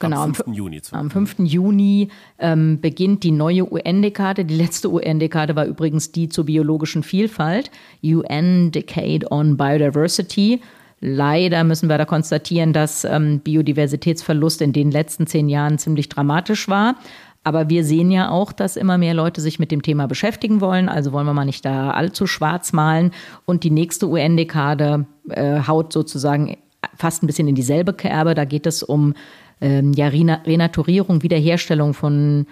Genau, 0.00 0.22
am 0.22 0.34
5. 0.34 0.56
Juni. 0.56 0.82
Am 0.90 1.10
5. 1.10 1.36
Juni 1.38 2.08
ähm, 2.38 2.80
beginnt 2.80 3.22
die 3.22 3.30
neue 3.30 3.70
UN-Dekade. 3.70 4.44
Die 4.44 4.56
letzte 4.56 4.92
UN-Dekade 4.92 5.54
war 5.54 5.66
übrigens 5.66 6.10
die 6.10 6.28
zur 6.28 6.46
biologischen 6.46 7.04
Vielfalt. 7.04 7.70
UN 8.02 8.72
Decade 8.72 9.30
on 9.30 9.56
Biodiversity. 9.56 10.60
Leider 11.06 11.64
müssen 11.64 11.90
wir 11.90 11.98
da 11.98 12.06
konstatieren, 12.06 12.72
dass 12.72 13.04
ähm, 13.04 13.40
Biodiversitätsverlust 13.40 14.62
in 14.62 14.72
den 14.72 14.90
letzten 14.90 15.26
zehn 15.26 15.50
Jahren 15.50 15.76
ziemlich 15.76 16.08
dramatisch 16.08 16.66
war. 16.66 16.96
Aber 17.42 17.68
wir 17.68 17.84
sehen 17.84 18.10
ja 18.10 18.30
auch, 18.30 18.52
dass 18.52 18.78
immer 18.78 18.96
mehr 18.96 19.12
Leute 19.12 19.42
sich 19.42 19.58
mit 19.58 19.70
dem 19.70 19.82
Thema 19.82 20.06
beschäftigen 20.06 20.62
wollen. 20.62 20.88
Also 20.88 21.12
wollen 21.12 21.26
wir 21.26 21.34
mal 21.34 21.44
nicht 21.44 21.66
da 21.66 21.90
allzu 21.90 22.26
schwarz 22.26 22.72
malen. 22.72 23.10
Und 23.44 23.64
die 23.64 23.70
nächste 23.70 24.08
UN-Dekade 24.08 25.04
äh, 25.28 25.60
haut 25.66 25.92
sozusagen 25.92 26.56
fast 26.96 27.22
ein 27.22 27.26
bisschen 27.26 27.48
in 27.48 27.54
dieselbe 27.54 27.92
Kerbe. 27.92 28.34
Da 28.34 28.46
geht 28.46 28.66
es 28.66 28.82
um 28.82 29.12
ähm, 29.60 29.92
ja, 29.92 30.08
Renaturierung, 30.08 31.22
Wiederherstellung 31.22 31.92
von 31.92 32.46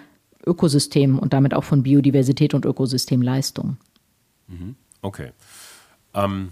Ökosystemen 0.45 1.17
und 1.17 1.33
damit 1.33 1.55
auch 1.55 1.63
von 1.63 1.81
Biodiversität 1.81 2.53
und 2.53 2.65
Ökosystemleistung. 2.65 3.77
Mhm. 4.47 4.75
Okay. 5.01 5.31
Ähm 6.13 6.51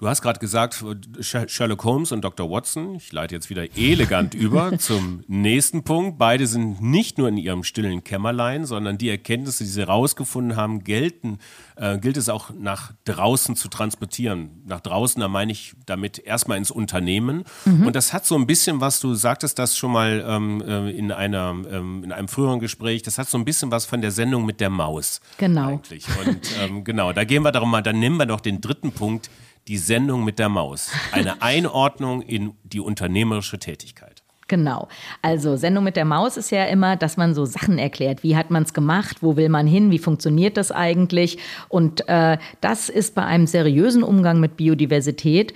Du 0.00 0.06
hast 0.06 0.22
gerade 0.22 0.38
gesagt, 0.38 0.84
Sherlock 1.18 1.82
Holmes 1.82 2.12
und 2.12 2.22
Dr. 2.22 2.48
Watson. 2.48 2.94
Ich 2.94 3.10
leite 3.10 3.34
jetzt 3.34 3.50
wieder 3.50 3.76
elegant 3.76 4.32
über 4.36 4.78
zum 4.78 5.24
nächsten 5.26 5.82
Punkt. 5.82 6.18
Beide 6.18 6.46
sind 6.46 6.80
nicht 6.80 7.18
nur 7.18 7.26
in 7.26 7.36
ihrem 7.36 7.64
stillen 7.64 8.04
Kämmerlein, 8.04 8.64
sondern 8.64 8.96
die 8.96 9.10
Erkenntnisse, 9.10 9.64
die 9.64 9.70
sie 9.70 9.80
herausgefunden 9.80 10.56
haben, 10.56 10.84
gelten, 10.84 11.38
äh, 11.74 11.98
gilt 11.98 12.16
es 12.16 12.28
auch 12.28 12.50
nach 12.56 12.92
draußen 13.06 13.56
zu 13.56 13.66
transportieren. 13.66 14.62
Nach 14.66 14.80
draußen, 14.80 15.20
da 15.20 15.26
meine 15.26 15.50
ich 15.50 15.74
damit 15.84 16.20
erstmal 16.20 16.58
ins 16.58 16.70
Unternehmen. 16.70 17.42
Mhm. 17.64 17.88
Und 17.88 17.96
das 17.96 18.12
hat 18.12 18.24
so 18.24 18.36
ein 18.36 18.46
bisschen 18.46 18.80
was, 18.80 19.00
du 19.00 19.14
sagtest 19.14 19.58
das 19.58 19.76
schon 19.76 19.90
mal 19.90 20.24
ähm, 20.24 20.62
äh, 20.64 20.90
in, 20.92 21.10
einer, 21.10 21.56
ähm, 21.72 22.04
in 22.04 22.12
einem 22.12 22.28
früheren 22.28 22.60
Gespräch, 22.60 23.02
das 23.02 23.18
hat 23.18 23.28
so 23.28 23.36
ein 23.36 23.44
bisschen 23.44 23.72
was 23.72 23.84
von 23.84 24.00
der 24.00 24.12
Sendung 24.12 24.46
mit 24.46 24.60
der 24.60 24.70
Maus. 24.70 25.20
Genau. 25.38 25.70
Eigentlich. 25.70 26.06
Und 26.24 26.48
ähm, 26.62 26.84
genau, 26.84 27.12
da 27.12 27.24
gehen 27.24 27.42
wir 27.42 27.50
darum 27.50 27.72
mal, 27.72 27.82
dann 27.82 27.98
nehmen 27.98 28.16
wir 28.16 28.26
noch 28.26 28.40
den 28.40 28.60
dritten 28.60 28.92
Punkt 28.92 29.28
die 29.68 29.78
Sendung 29.78 30.24
mit 30.24 30.38
der 30.38 30.48
Maus. 30.48 30.90
Eine 31.12 31.42
Einordnung 31.42 32.22
in 32.22 32.52
die 32.64 32.80
unternehmerische 32.80 33.58
Tätigkeit. 33.58 34.22
Genau. 34.48 34.88
Also 35.20 35.56
Sendung 35.56 35.84
mit 35.84 35.96
der 35.96 36.06
Maus 36.06 36.38
ist 36.38 36.50
ja 36.50 36.64
immer, 36.64 36.96
dass 36.96 37.18
man 37.18 37.34
so 37.34 37.44
Sachen 37.44 37.78
erklärt. 37.78 38.22
Wie 38.22 38.34
hat 38.34 38.50
man 38.50 38.62
es 38.62 38.72
gemacht? 38.72 39.18
Wo 39.20 39.36
will 39.36 39.50
man 39.50 39.66
hin? 39.66 39.90
Wie 39.90 39.98
funktioniert 39.98 40.56
das 40.56 40.72
eigentlich? 40.72 41.38
Und 41.68 42.08
äh, 42.08 42.38
das 42.62 42.88
ist 42.88 43.14
bei 43.14 43.24
einem 43.24 43.46
seriösen 43.46 44.02
Umgang 44.02 44.40
mit 44.40 44.56
Biodiversität 44.56 45.52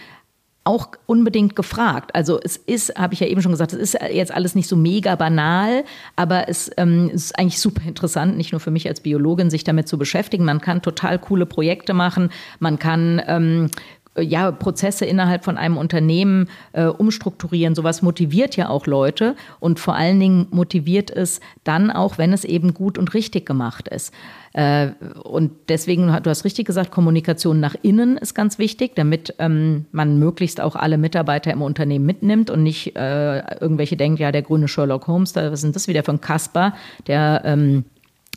auch 0.65 0.91
unbedingt 1.07 1.57
gefragt. 1.57 2.15
Also 2.15 2.39
es 2.41 2.57
ist, 2.57 2.97
habe 2.97 3.15
ich 3.15 3.21
ja 3.21 3.27
eben 3.27 3.43
schon 3.43 3.51
gesagt, 3.51 3.73
es 3.73 3.95
ist 3.95 3.99
jetzt 4.13 4.33
alles 4.33 4.55
nicht 4.55 4.69
so 4.69 4.77
mega 4.77 5.17
banal, 5.17 5.85
aber 6.15 6.49
es 6.49 6.71
ähm, 6.77 7.11
ist 7.11 7.37
eigentlich 7.37 7.59
super 7.59 7.83
interessant, 7.85 8.37
nicht 8.37 8.53
nur 8.53 8.61
für 8.61 8.71
mich 8.71 8.87
als 8.87 9.01
Biologin, 9.01 9.51
sich 9.51 9.65
damit 9.65 9.89
zu 9.89 9.99
beschäftigen. 9.99 10.45
Man 10.45 10.61
kann 10.61 10.81
total 10.81 11.19
coole 11.19 11.47
Projekte 11.47 11.95
machen, 11.95 12.31
man 12.61 12.79
kann 12.79 13.21
ähm, 13.27 13.71
ja, 14.19 14.51
Prozesse 14.53 15.07
innerhalb 15.07 15.45
von 15.45 15.57
einem 15.57 15.77
Unternehmen 15.77 16.49
äh, 16.73 16.85
umstrukturieren. 16.85 17.75
Sowas 17.75 18.03
motiviert 18.03 18.57
ja 18.57 18.69
auch 18.69 18.87
Leute 18.87 19.37
und 19.59 19.81
vor 19.81 19.95
allen 19.95 20.21
Dingen 20.21 20.47
motiviert 20.51 21.11
es 21.11 21.41
dann 21.65 21.91
auch, 21.91 22.19
wenn 22.19 22.33
es 22.33 22.45
eben 22.45 22.75
gut 22.75 22.99
und 22.99 23.15
richtig 23.15 23.47
gemacht 23.47 23.89
ist. 23.89 24.13
Äh, 24.53 24.89
und 25.23 25.53
deswegen, 25.69 26.09
du 26.23 26.31
hast 26.31 26.45
richtig 26.45 26.67
gesagt, 26.67 26.91
Kommunikation 26.91 27.59
nach 27.59 27.75
innen 27.81 28.19
ist 28.19 28.35
ganz 28.35 28.59
wichtig, 28.59 28.93
damit 28.97 29.35
ähm, 29.39 29.87
man 29.93 30.19
möglichst 30.19 30.61
auch 30.61 30.77
alle 30.77 30.99
Mitarbeiter 30.99 31.51
im 31.51 31.63
Unternehmen 31.63 32.05
mitnimmt 32.05 32.51
und 32.51 32.63
nicht 32.63 32.95
äh, 32.97 33.39
irgendwelche 33.61 33.97
denken, 33.97 34.21
ja, 34.21 34.31
der 34.31 34.43
grüne 34.43 34.69
Sherlock 34.69 35.07
Holmes, 35.07 35.33
da, 35.33 35.51
was 35.51 35.65
ist 35.65 35.75
das 35.75 35.89
wieder 35.89 36.03
für 36.03 36.13
ein 36.13 36.21
Kasper, 36.21 36.75
der 37.07 37.43
ähm, 37.47 37.85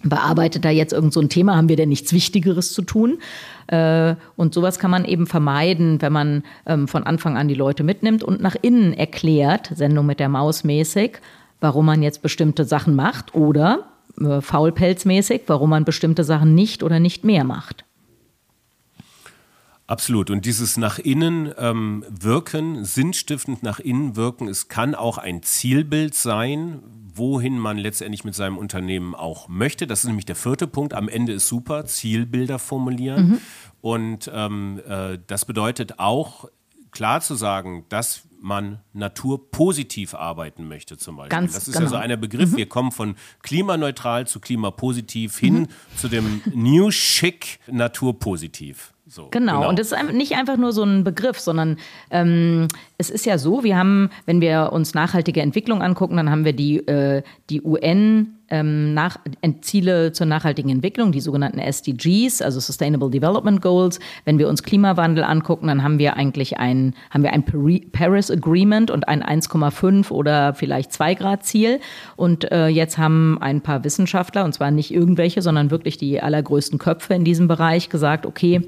bearbeitet 0.09 0.65
da 0.65 0.69
jetzt 0.69 0.93
irgend 0.93 1.13
so 1.13 1.19
ein 1.19 1.29
Thema, 1.29 1.55
haben 1.55 1.69
wir 1.69 1.75
denn 1.75 1.89
nichts 1.89 2.13
Wichtigeres 2.13 2.74
zu 2.74 2.81
tun? 2.81 3.19
Äh, 3.67 4.15
und 4.35 4.53
sowas 4.53 4.79
kann 4.79 4.91
man 4.91 5.05
eben 5.05 5.27
vermeiden, 5.27 6.01
wenn 6.01 6.13
man 6.13 6.43
ähm, 6.65 6.88
von 6.88 7.03
Anfang 7.03 7.38
an 7.38 7.47
die 7.47 7.55
Leute 7.55 7.83
mitnimmt 7.83 8.24
und 8.24 8.41
nach 8.41 8.55
innen 8.62 8.93
erklärt, 8.93 9.71
Sendung 9.75 10.05
mit 10.05 10.19
der 10.19 10.29
Maus 10.29 10.63
mäßig, 10.63 11.19
warum 11.59 11.85
man 11.85 12.03
jetzt 12.03 12.21
bestimmte 12.21 12.65
Sachen 12.65 12.95
macht 12.95 13.33
oder 13.33 13.85
äh, 14.19 14.41
faulpelzmäßig, 14.41 15.43
warum 15.47 15.69
man 15.71 15.85
bestimmte 15.85 16.24
Sachen 16.24 16.55
nicht 16.55 16.83
oder 16.83 17.00
nicht 17.00 17.24
mehr 17.24 17.43
macht. 17.43 17.85
Absolut. 19.88 20.31
Und 20.31 20.45
dieses 20.45 20.77
nach 20.77 20.97
innen 20.97 21.53
ähm, 21.57 22.03
wirken, 22.09 22.83
sinnstiftend 22.85 23.62
nach 23.62 23.79
innen 23.79 24.15
wirken, 24.15 24.47
es 24.47 24.67
kann 24.67 24.95
auch 24.95 25.19
ein 25.19 25.43
Zielbild 25.43 26.15
sein, 26.15 26.79
wohin 27.17 27.57
man 27.57 27.77
letztendlich 27.77 28.24
mit 28.24 28.36
seinem 28.36 28.57
Unternehmen 28.57 29.15
auch 29.15 29.48
möchte. 29.48 29.88
Das 29.88 30.00
ist 30.00 30.07
nämlich 30.07 30.25
der 30.25 30.36
vierte 30.36 30.67
Punkt. 30.67 30.93
Am 30.93 31.10
Ende 31.10 31.34
ist 31.34 31.48
super, 31.48 31.86
Zielbilder 31.86 32.60
formulieren. 32.60 33.27
Mhm. 33.27 33.41
Und 33.81 34.31
ähm, 34.34 34.81
äh, 34.88 35.17
das 35.27 35.45
bedeutet 35.45 36.00
auch 36.00 36.50
klar 36.91 37.22
zu 37.22 37.36
sagen, 37.36 37.86
dass 37.89 38.24
man 38.41 38.79
naturpositiv 38.93 40.13
arbeiten 40.13 40.67
möchte 40.67 40.98
zum 40.98 41.17
Beispiel. 41.17 41.29
Ganz 41.29 41.53
das 41.53 41.67
ist 41.67 41.74
genau. 41.74 41.86
ja 41.86 41.89
so 41.89 41.95
einer 41.95 42.17
Begriff. 42.17 42.51
Mhm. 42.51 42.57
Wir 42.57 42.69
kommen 42.69 42.91
von 42.91 43.15
klimaneutral 43.41 44.27
zu 44.27 44.39
klimapositiv 44.39 45.38
hin 45.38 45.62
mhm. 45.62 45.67
zu 45.98 46.07
dem 46.07 46.41
New 46.53 46.89
Chic 46.89 47.60
naturpositiv. 47.67 48.95
So, 49.07 49.27
genau. 49.29 49.57
genau. 49.59 49.69
und 49.69 49.79
es 49.79 49.91
ist 49.91 50.13
nicht 50.13 50.35
einfach 50.35 50.57
nur 50.57 50.74
so 50.74 50.83
ein 50.83 51.03
Begriff, 51.03 51.39
sondern 51.39 51.77
ähm, 52.09 52.67
es 52.97 53.12
ist 53.12 53.25
ja 53.25 53.38
so, 53.38 53.63
wir 53.63 53.77
haben, 53.77 54.09
wenn 54.25 54.41
wir 54.41 54.71
uns 54.74 54.95
nachhaltige 54.95 55.41
Entwicklung 55.41 55.83
angucken, 55.83 56.17
dann 56.17 56.31
haben 56.31 56.43
wir 56.43 56.53
die, 56.53 56.77
äh, 56.88 57.21
die 57.51 57.62
UN 57.62 58.39
ähm, 58.50 58.94
nach, 58.94 59.18
Ziele 59.62 60.12
zur 60.12 60.28
nachhaltigen 60.28 60.70
Entwicklung, 60.70 61.12
die 61.12 61.22
sogenannten 61.22 61.60
SDGs, 61.60 62.42
also 62.42 62.60
Sustainable 62.60 63.10
Development 63.10 63.62
Goals. 63.62 64.00
Wenn 64.24 64.38
wir 64.38 64.48
uns 64.48 64.64
Klimawandel 64.64 65.24
angucken, 65.24 65.68
dann 65.68 65.84
haben 65.84 66.00
wir 66.00 66.16
eigentlich 66.16 66.58
ein, 66.58 66.94
haben 67.10 67.24
wir 67.24 67.34
ein 67.34 67.44
Paris 67.92 68.30
Agreement 68.30 68.92
und 68.92 69.08
ein 69.08 69.24
1,5 69.24 70.12
oder 70.12 70.54
vielleicht 70.54 70.94
2 70.94 71.16
Grad 71.16 71.46
Ziel. 71.46 71.80
Und 72.16 72.52
äh, 72.52 72.68
jetzt 72.68 72.98
haben 72.98 73.38
ein 73.42 73.62
paar 73.62 73.84
Wissenschaftler, 73.84 74.46
und 74.46 74.54
zwar 74.54 74.72
nicht 74.72 74.94
irgendwelche, 74.94 75.42
sondern 75.42 75.72
wirklich 75.72 75.98
die 75.98 76.22
allergrößten 76.22 76.80
Köpfe 76.80 77.14
in 77.14 77.24
diesem 77.24 77.48
Bereich 77.48 77.90
gesagt, 77.90 78.25
okay, 78.25 78.68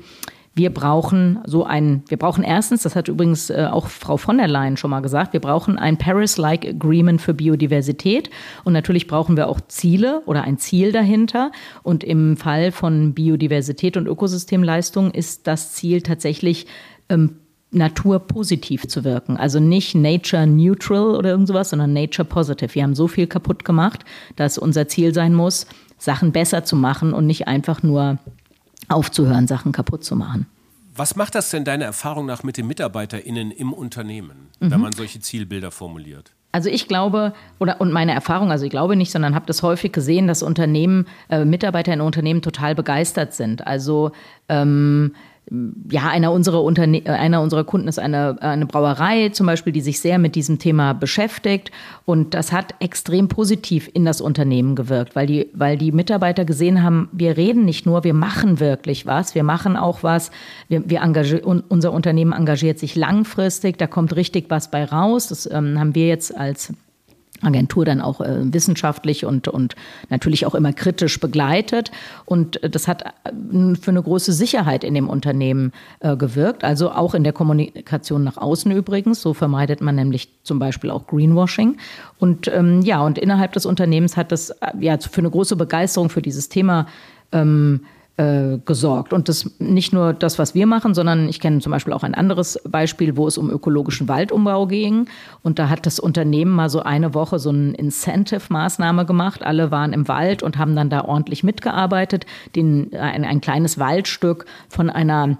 wir 0.57 0.73
brauchen 0.73 1.39
so 1.45 1.63
ein, 1.63 2.03
wir 2.07 2.17
brauchen 2.17 2.43
erstens, 2.43 2.83
das 2.83 2.95
hat 2.95 3.07
übrigens 3.07 3.49
äh, 3.49 3.67
auch 3.71 3.87
Frau 3.87 4.17
von 4.17 4.37
der 4.37 4.47
Leyen 4.47 4.75
schon 4.75 4.89
mal 4.89 5.01
gesagt, 5.01 5.33
wir 5.33 5.39
brauchen 5.39 5.77
ein 5.77 5.97
Paris-like 5.97 6.65
Agreement 6.65 7.21
für 7.21 7.33
Biodiversität 7.33 8.29
und 8.63 8.73
natürlich 8.73 9.07
brauchen 9.07 9.37
wir 9.37 9.47
auch 9.47 9.61
Ziele 9.67 10.21
oder 10.25 10.43
ein 10.43 10.57
Ziel 10.57 10.91
dahinter. 10.91 11.51
Und 11.83 12.03
im 12.03 12.37
Fall 12.37 12.71
von 12.71 13.13
Biodiversität 13.13 13.97
und 13.97 14.07
Ökosystemleistung 14.07 15.11
ist 15.11 15.47
das 15.47 15.73
Ziel 15.73 16.01
tatsächlich 16.01 16.65
ähm, 17.09 17.37
naturpositiv 17.71 18.87
zu 18.87 19.03
wirken. 19.03 19.37
Also 19.37 19.59
nicht 19.59 19.93
nature 19.93 20.47
neutral 20.47 21.15
oder 21.15 21.29
irgend 21.31 21.47
sowas, 21.47 21.69
sondern 21.69 21.93
nature 21.93 22.25
positive. 22.27 22.73
Wir 22.73 22.83
haben 22.83 22.95
so 22.95 23.07
viel 23.07 23.27
kaputt 23.27 23.65
gemacht, 23.65 24.05
dass 24.35 24.57
unser 24.57 24.87
Ziel 24.87 25.13
sein 25.13 25.33
muss, 25.33 25.67
Sachen 25.97 26.31
besser 26.31 26.63
zu 26.63 26.75
machen 26.75 27.13
und 27.13 27.25
nicht 27.25 27.47
einfach 27.47 27.83
nur 27.83 28.19
aufzuhören, 28.87 29.47
Sachen 29.47 29.71
kaputt 29.71 30.03
zu 30.03 30.15
machen. 30.15 30.47
Was 30.95 31.15
macht 31.15 31.35
das 31.35 31.51
denn 31.51 31.63
deiner 31.63 31.85
Erfahrung 31.85 32.25
nach 32.25 32.43
mit 32.43 32.57
den 32.57 32.65
MitarbeiterInnen 32.67 33.51
im 33.51 33.71
Unternehmen, 33.71 34.49
mhm. 34.59 34.71
wenn 34.71 34.81
man 34.81 34.93
solche 34.93 35.19
Zielbilder 35.19 35.69
formuliert? 35.71 36.33
Also 36.51 36.69
ich 36.69 36.87
glaube, 36.87 37.33
oder 37.59 37.79
und 37.81 37.91
meine 37.91 38.13
Erfahrung, 38.13 38.51
also 38.51 38.65
ich 38.65 38.71
glaube 38.71 38.95
nicht, 38.95 39.11
sondern 39.11 39.35
habe 39.35 39.45
das 39.45 39.61
häufig 39.61 39.91
gesehen, 39.91 40.27
dass 40.27 40.41
Unternehmen, 40.41 41.05
äh, 41.29 41.45
Mitarbeiter 41.45 41.93
in 41.93 42.01
Unternehmen 42.01 42.41
total 42.41 42.73
begeistert 42.73 43.33
sind. 43.33 43.67
Also 43.67 44.11
ähm, 44.49 45.13
ja, 45.89 46.09
einer 46.09 46.31
unserer, 46.33 46.61
Unterne 46.61 47.01
einer 47.05 47.41
unserer 47.41 47.63
Kunden 47.63 47.87
ist 47.87 47.99
eine, 47.99 48.41
eine 48.41 48.65
Brauerei 48.65 49.29
zum 49.29 49.45
Beispiel, 49.45 49.71
die 49.71 49.81
sich 49.81 49.99
sehr 49.99 50.19
mit 50.19 50.35
diesem 50.35 50.59
Thema 50.59 50.93
beschäftigt. 50.93 51.71
Und 52.05 52.33
das 52.33 52.51
hat 52.51 52.75
extrem 52.79 53.29
positiv 53.29 53.89
in 53.93 54.03
das 54.03 54.19
Unternehmen 54.19 54.75
gewirkt, 54.75 55.15
weil 55.15 55.27
die, 55.27 55.47
weil 55.53 55.77
die 55.77 55.91
Mitarbeiter 55.91 56.43
gesehen 56.43 56.83
haben, 56.83 57.07
wir 57.13 57.37
reden 57.37 57.63
nicht 57.63 57.85
nur, 57.85 58.03
wir 58.03 58.13
machen 58.13 58.59
wirklich 58.59 59.05
was, 59.05 59.35
wir 59.35 59.43
machen 59.43 59.77
auch 59.77 60.03
was. 60.03 60.31
Wir, 60.67 60.89
wir 60.89 61.01
unser 61.69 61.93
Unternehmen 61.93 62.33
engagiert 62.33 62.79
sich 62.79 62.95
langfristig, 62.95 63.77
da 63.77 63.87
kommt 63.87 64.15
richtig 64.15 64.45
was 64.49 64.69
bei 64.69 64.83
raus. 64.83 65.29
Das 65.29 65.49
ähm, 65.49 65.79
haben 65.79 65.95
wir 65.95 66.07
jetzt 66.07 66.35
als 66.35 66.73
Agentur 67.41 67.85
dann 67.85 68.01
auch 68.01 68.21
äh, 68.21 68.53
wissenschaftlich 68.53 69.25
und, 69.25 69.47
und 69.47 69.75
natürlich 70.09 70.45
auch 70.45 70.55
immer 70.55 70.73
kritisch 70.73 71.19
begleitet. 71.19 71.91
Und 72.25 72.61
äh, 72.63 72.69
das 72.69 72.87
hat 72.87 73.03
äh, 73.03 73.75
für 73.75 73.91
eine 73.91 74.01
große 74.01 74.33
Sicherheit 74.33 74.83
in 74.83 74.93
dem 74.93 75.09
Unternehmen 75.09 75.71
äh, 75.99 76.15
gewirkt, 76.15 76.63
also 76.63 76.91
auch 76.91 77.13
in 77.13 77.23
der 77.23 77.33
Kommunikation 77.33 78.23
nach 78.23 78.37
außen 78.37 78.71
übrigens. 78.71 79.21
So 79.21 79.33
vermeidet 79.33 79.81
man 79.81 79.95
nämlich 79.95 80.29
zum 80.43 80.59
Beispiel 80.59 80.91
auch 80.91 81.07
Greenwashing. 81.07 81.77
Und 82.19 82.47
ähm, 82.47 82.81
ja, 82.81 83.01
und 83.01 83.17
innerhalb 83.17 83.53
des 83.53 83.65
Unternehmens 83.65 84.17
hat 84.17 84.31
das 84.31 84.49
äh, 84.49 84.71
ja 84.79 84.97
für 84.97 85.21
eine 85.21 85.29
große 85.29 85.55
Begeisterung 85.55 86.09
für 86.09 86.21
dieses 86.21 86.49
Thema 86.49 86.87
ähm, 87.31 87.81
äh, 88.17 88.57
gesorgt. 88.65 89.13
Und 89.13 89.29
das 89.29 89.51
nicht 89.59 89.93
nur 89.93 90.13
das, 90.13 90.39
was 90.39 90.55
wir 90.55 90.65
machen, 90.65 90.93
sondern 90.93 91.29
ich 91.29 91.39
kenne 91.39 91.59
zum 91.59 91.71
Beispiel 91.71 91.93
auch 91.93 92.03
ein 92.03 92.15
anderes 92.15 92.59
Beispiel, 92.67 93.15
wo 93.15 93.27
es 93.27 93.37
um 93.37 93.49
ökologischen 93.49 94.07
Waldumbau 94.07 94.65
ging. 94.65 95.07
Und 95.43 95.59
da 95.59 95.69
hat 95.69 95.85
das 95.85 95.99
Unternehmen 95.99 96.51
mal 96.51 96.69
so 96.69 96.81
eine 96.81 97.13
Woche 97.13 97.39
so 97.39 97.49
eine 97.49 97.73
Incentive-Maßnahme 97.73 99.05
gemacht. 99.05 99.43
Alle 99.43 99.71
waren 99.71 99.93
im 99.93 100.07
Wald 100.07 100.43
und 100.43 100.57
haben 100.57 100.75
dann 100.75 100.89
da 100.89 101.05
ordentlich 101.05 101.43
mitgearbeitet, 101.43 102.25
den, 102.55 102.91
ein, 102.95 103.23
ein 103.23 103.39
kleines 103.39 103.77
Waldstück 103.77 104.45
von 104.67 104.89
einer 104.89 105.37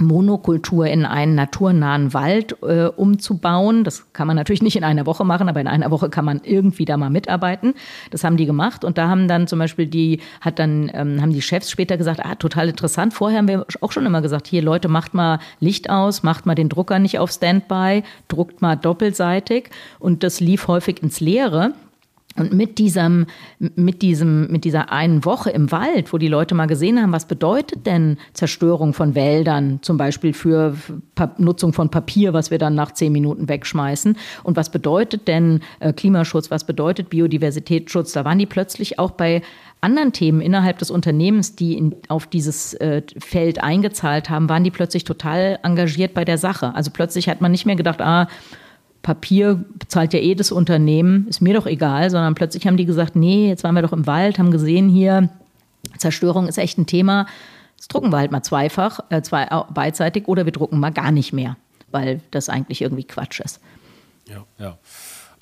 Monokultur 0.00 0.86
in 0.86 1.04
einen 1.04 1.34
naturnahen 1.34 2.14
Wald 2.14 2.56
äh, 2.62 2.86
umzubauen. 2.86 3.84
Das 3.84 4.12
kann 4.12 4.26
man 4.26 4.36
natürlich 4.36 4.62
nicht 4.62 4.76
in 4.76 4.84
einer 4.84 5.06
Woche 5.06 5.24
machen, 5.24 5.48
aber 5.48 5.60
in 5.60 5.66
einer 5.66 5.90
Woche 5.90 6.10
kann 6.10 6.24
man 6.24 6.40
irgendwie 6.44 6.84
da 6.84 6.96
mal 6.96 7.10
mitarbeiten. 7.10 7.74
Das 8.10 8.24
haben 8.24 8.36
die 8.36 8.46
gemacht 8.46 8.84
und 8.84 8.98
da 8.98 9.08
haben 9.08 9.28
dann 9.28 9.46
zum 9.46 9.58
Beispiel 9.58 9.86
die, 9.86 10.20
hat 10.40 10.58
dann, 10.58 10.90
ähm, 10.94 11.20
haben 11.20 11.32
die 11.32 11.42
Chefs 11.42 11.70
später 11.70 11.96
gesagt, 11.96 12.20
ah, 12.24 12.34
total 12.34 12.68
interessant. 12.68 13.14
Vorher 13.14 13.38
haben 13.38 13.48
wir 13.48 13.66
auch 13.80 13.92
schon 13.92 14.06
immer 14.06 14.22
gesagt, 14.22 14.46
hier 14.46 14.62
Leute, 14.62 14.88
macht 14.88 15.14
mal 15.14 15.38
Licht 15.60 15.90
aus, 15.90 16.22
macht 16.22 16.46
mal 16.46 16.54
den 16.54 16.68
Drucker 16.68 16.98
nicht 16.98 17.18
auf 17.18 17.30
Standby, 17.30 18.02
druckt 18.28 18.62
mal 18.62 18.76
doppelseitig 18.76 19.70
und 19.98 20.22
das 20.22 20.40
lief 20.40 20.68
häufig 20.68 21.02
ins 21.02 21.20
Leere. 21.20 21.72
Und 22.38 22.52
mit 22.52 22.78
diesem, 22.78 23.26
mit 23.58 24.02
diesem, 24.02 24.50
mit 24.50 24.64
dieser 24.64 24.92
einen 24.92 25.24
Woche 25.24 25.50
im 25.50 25.70
Wald, 25.72 26.12
wo 26.12 26.18
die 26.18 26.28
Leute 26.28 26.54
mal 26.54 26.66
gesehen 26.66 27.00
haben, 27.00 27.12
was 27.12 27.26
bedeutet 27.26 27.86
denn 27.86 28.18
Zerstörung 28.32 28.92
von 28.94 29.14
Wäldern, 29.14 29.80
zum 29.82 29.96
Beispiel 29.96 30.32
für 30.32 30.74
Nutzung 31.38 31.72
von 31.72 31.90
Papier, 31.90 32.32
was 32.32 32.50
wir 32.50 32.58
dann 32.58 32.74
nach 32.74 32.92
zehn 32.92 33.12
Minuten 33.12 33.48
wegschmeißen, 33.48 34.16
und 34.44 34.56
was 34.56 34.70
bedeutet 34.70 35.28
denn 35.28 35.60
äh, 35.80 35.92
Klimaschutz, 35.92 36.50
was 36.50 36.64
bedeutet 36.64 37.10
Biodiversitätsschutz, 37.10 38.12
da 38.12 38.24
waren 38.24 38.38
die 38.38 38.46
plötzlich 38.46 38.98
auch 38.98 39.12
bei 39.12 39.42
anderen 39.80 40.12
Themen 40.12 40.40
innerhalb 40.40 40.78
des 40.78 40.90
Unternehmens, 40.90 41.54
die 41.54 41.76
in, 41.76 41.94
auf 42.08 42.26
dieses 42.26 42.74
äh, 42.74 43.02
Feld 43.18 43.62
eingezahlt 43.62 44.28
haben, 44.28 44.48
waren 44.48 44.64
die 44.64 44.70
plötzlich 44.70 45.04
total 45.04 45.58
engagiert 45.62 46.14
bei 46.14 46.24
der 46.24 46.38
Sache. 46.38 46.74
Also 46.74 46.90
plötzlich 46.90 47.28
hat 47.28 47.40
man 47.40 47.52
nicht 47.52 47.66
mehr 47.66 47.76
gedacht, 47.76 48.00
ah, 48.00 48.28
Papier 49.08 49.54
bezahlt 49.54 50.12
ja 50.12 50.20
eh 50.20 50.34
das 50.34 50.52
Unternehmen, 50.52 51.28
ist 51.28 51.40
mir 51.40 51.54
doch 51.54 51.64
egal, 51.64 52.10
sondern 52.10 52.34
plötzlich 52.34 52.66
haben 52.66 52.76
die 52.76 52.84
gesagt, 52.84 53.16
nee, 53.16 53.48
jetzt 53.48 53.64
waren 53.64 53.74
wir 53.74 53.80
doch 53.80 53.94
im 53.94 54.06
Wald, 54.06 54.38
haben 54.38 54.50
gesehen 54.50 54.90
hier, 54.90 55.30
Zerstörung 55.96 56.46
ist 56.46 56.58
echt 56.58 56.76
ein 56.76 56.84
Thema. 56.84 57.26
Das 57.78 57.88
drucken 57.88 58.12
wir 58.12 58.18
halt 58.18 58.32
mal 58.32 58.42
zweifach, 58.42 59.00
äh, 59.08 59.22
zwei, 59.22 59.46
beidseitig 59.72 60.28
oder 60.28 60.44
wir 60.44 60.52
drucken 60.52 60.78
mal 60.78 60.90
gar 60.90 61.10
nicht 61.10 61.32
mehr, 61.32 61.56
weil 61.90 62.20
das 62.32 62.50
eigentlich 62.50 62.82
irgendwie 62.82 63.04
Quatsch 63.04 63.40
ist. 63.40 63.60
Ja, 64.28 64.44
ja. 64.58 64.76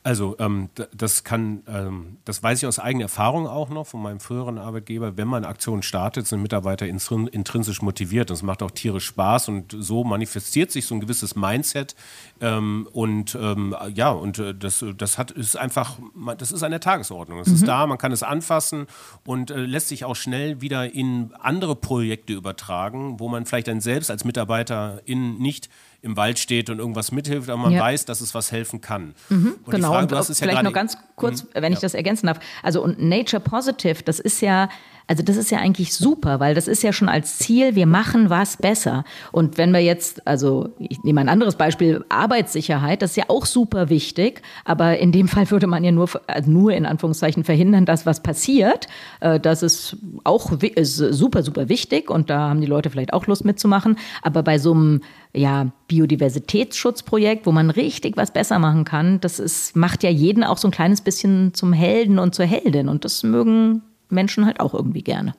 Also 0.07 0.37
ähm, 0.39 0.69
das 0.97 1.25
kann, 1.25 1.65
ähm, 1.67 2.19
das 2.25 2.41
weiß 2.41 2.63
ich 2.63 2.69
aus 2.69 2.79
eigener 2.79 3.07
Erfahrung 3.07 3.49
auch 3.49 3.71
noch 3.71 3.89
von 3.89 4.01
meinem 4.01 4.21
früheren 4.21 4.57
Arbeitgeber. 4.57 5.17
Wenn 5.17 5.27
man 5.27 5.45
Aktionen 5.45 5.83
startet, 5.83 6.29
sind 6.29 6.43
Mitarbeiter 6.43 6.87
intrinsisch 6.87 7.83
motiviert. 7.83 8.31
Das 8.31 8.45
macht 8.45 8.63
auch 8.63 8.71
tierisch 8.71 9.05
Spaß 9.07 9.49
und 9.49 9.75
so 9.77 10.05
manifestiert 10.05 10.71
sich 10.71 10.87
so 10.87 10.95
ein 10.95 11.01
gewisses 11.01 11.35
Mindset. 11.35 11.97
Ähm, 12.41 12.89
und 12.93 13.35
ähm, 13.35 13.75
ja, 13.95 14.11
und 14.11 14.39
äh, 14.39 14.55
das, 14.55 14.85
das 14.97 15.19
hat 15.19 15.33
ist 15.33 15.57
einfach, 15.57 15.99
das 16.39 16.53
ist 16.53 16.63
eine 16.63 16.79
Tagesordnung. 16.79 17.41
Es 17.41 17.49
mhm. 17.49 17.55
ist 17.55 17.67
da, 17.67 17.85
man 17.89 17.99
kann 17.99 18.13
es 18.13 18.23
anfassen 18.23 18.87
und 19.25 19.51
äh, 19.51 19.57
lässt 19.57 19.89
sich 19.89 20.05
auch 20.05 20.15
schnell 20.15 20.61
wieder 20.61 20.95
in 20.95 21.35
andere 21.41 21.75
Projekte 21.75 22.33
übertragen, 22.33 23.19
wo 23.19 23.29
man 23.29 23.45
vielleicht 23.45 23.67
dann 23.67 23.81
selbst 23.81 24.13
als 24.13 24.23
Mitarbeiter 24.23 25.03
in 25.05 25.39
nicht 25.39 25.69
im 26.07 26.17
Wald 26.17 26.39
steht 26.39 26.71
und 26.71 26.79
irgendwas 26.79 27.13
mithilft, 27.13 27.51
aber 27.51 27.61
man 27.61 27.73
ja. 27.73 27.81
weiß, 27.81 28.07
dass 28.07 28.21
es 28.21 28.35
was 28.35 28.53
helfen 28.53 28.81
kann. 28.81 29.15
Mhm, 29.29 29.57
genau, 29.69 29.93
Frage, 29.93 30.17
und 30.17 30.25
vielleicht 30.25 30.57
ja 30.57 30.63
noch 30.63 30.73
ganz 30.73 30.97
kurz, 31.17 31.43
mh, 31.43 31.51
wenn 31.55 31.73
ich 31.73 31.81
das 31.81 31.95
ergänzen 31.95 32.29
darf. 32.29 32.39
Also 32.63 32.83
und 32.83 33.03
Nature 33.03 33.41
Positive, 33.41 34.03
das 34.05 34.21
ist 34.21 34.41
ja 34.41 34.71
also 35.09 35.23
das 35.23 35.37
ist 35.37 35.51
ja 35.51 35.59
eigentlich 35.59 35.95
super, 35.95 36.41
weil 36.41 36.55
das 36.55 36.67
ist 36.67 36.83
ja 36.83 36.93
schon 36.93 37.09
als 37.09 37.39
Ziel, 37.39 37.77
wir 37.77 37.87
machen 37.87 38.29
was 38.29 38.57
besser. 38.57 39.05
Und 39.31 39.57
wenn 39.57 39.73
wir 39.73 39.81
jetzt, 39.81 40.27
also 40.27 40.71
ich 40.79 41.05
nehme 41.05 41.21
ein 41.21 41.29
anderes 41.29 41.55
Beispiel, 41.55 42.05
Arbeitssicherheit, 42.09 43.03
das 43.03 43.11
ist 43.11 43.17
ja 43.17 43.25
auch 43.29 43.47
super 43.47 43.89
wichtig, 43.89 44.43
aber 44.65 44.99
in 44.99 45.13
dem 45.13 45.29
Fall 45.37 45.51
würde 45.51 45.69
man 45.69 45.85
ja 45.85 45.93
nur, 45.93 46.09
also 46.27 46.51
nur 46.51 46.73
in 46.73 46.87
Anführungszeichen 46.87 47.45
verhindern, 47.45 47.87
dass 47.87 48.05
was 48.05 48.23
passiert. 48.23 48.87
Äh, 49.21 49.39
das 49.39 49.63
ist 49.63 49.97
auch 50.25 50.53
ist 50.61 50.97
super, 50.97 51.43
super 51.43 51.69
wichtig 51.69 52.11
und 52.11 52.29
da 52.29 52.49
haben 52.49 52.61
die 52.61 52.67
Leute 52.67 52.91
vielleicht 52.91 53.13
auch 53.13 53.27
Lust 53.27 53.45
mitzumachen. 53.45 53.99
Aber 54.23 54.43
bei 54.43 54.59
so 54.59 54.73
einem 54.73 55.03
ja, 55.33 55.71
Biodiversitätsschutzprojekt, 55.87 57.47
wo 57.47 57.53
man 57.53 57.71
richtig 57.71 58.17
was 58.17 58.33
besser 58.33 58.59
machen 58.59 58.85
kann, 58.85 59.21
das 59.21 59.39
ist, 59.39 59.77
macht 59.77 60.03
ja 60.03 60.11
jeden 60.11 60.43
auch 60.43 60.59
so 60.59 60.67
ein 60.67 60.73
kleines 60.73 61.01
bisschen 61.01 61.55
zum 61.55 61.73
Helden 61.73 62.19
und 62.19 62.35
zur 62.35 62.47
Heldin. 62.47 62.89
Und 62.89 63.05
das 63.05 63.23
mögen 63.23 63.83
Menschen 64.09 64.47
halt 64.47 64.61
auch 64.61 64.75
irgendwie 64.75 65.03
gerne. 65.03 65.35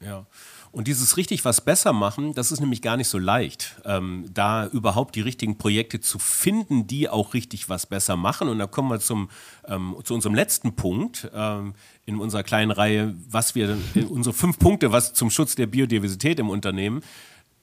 Ja. 0.00 0.26
Und 0.72 0.88
dieses 0.88 1.18
richtig 1.18 1.44
was 1.44 1.60
besser 1.60 1.92
machen, 1.92 2.32
das 2.32 2.50
ist 2.50 2.60
nämlich 2.60 2.80
gar 2.80 2.96
nicht 2.96 3.08
so 3.08 3.18
leicht, 3.18 3.76
ähm, 3.84 4.24
da 4.32 4.66
überhaupt 4.66 5.14
die 5.16 5.20
richtigen 5.20 5.58
Projekte 5.58 6.00
zu 6.00 6.18
finden, 6.18 6.86
die 6.86 7.10
auch 7.10 7.34
richtig 7.34 7.68
was 7.68 7.84
besser 7.84 8.16
machen. 8.16 8.48
Und 8.48 8.58
da 8.58 8.66
kommen 8.66 8.88
wir 8.88 8.98
zum, 8.98 9.28
ähm, 9.66 9.94
zu 10.02 10.14
unserem 10.14 10.34
letzten 10.34 10.74
Punkt 10.74 11.30
ähm, 11.34 11.74
in 12.06 12.18
unserer 12.18 12.42
kleinen 12.42 12.70
Reihe, 12.70 13.14
was 13.28 13.54
wir, 13.54 13.76
unsere 14.08 14.32
fünf 14.32 14.58
Punkte, 14.58 14.92
was 14.92 15.12
zum 15.12 15.28
Schutz 15.28 15.54
der 15.54 15.66
Biodiversität 15.66 16.40
im 16.40 16.48
Unternehmen. 16.48 17.02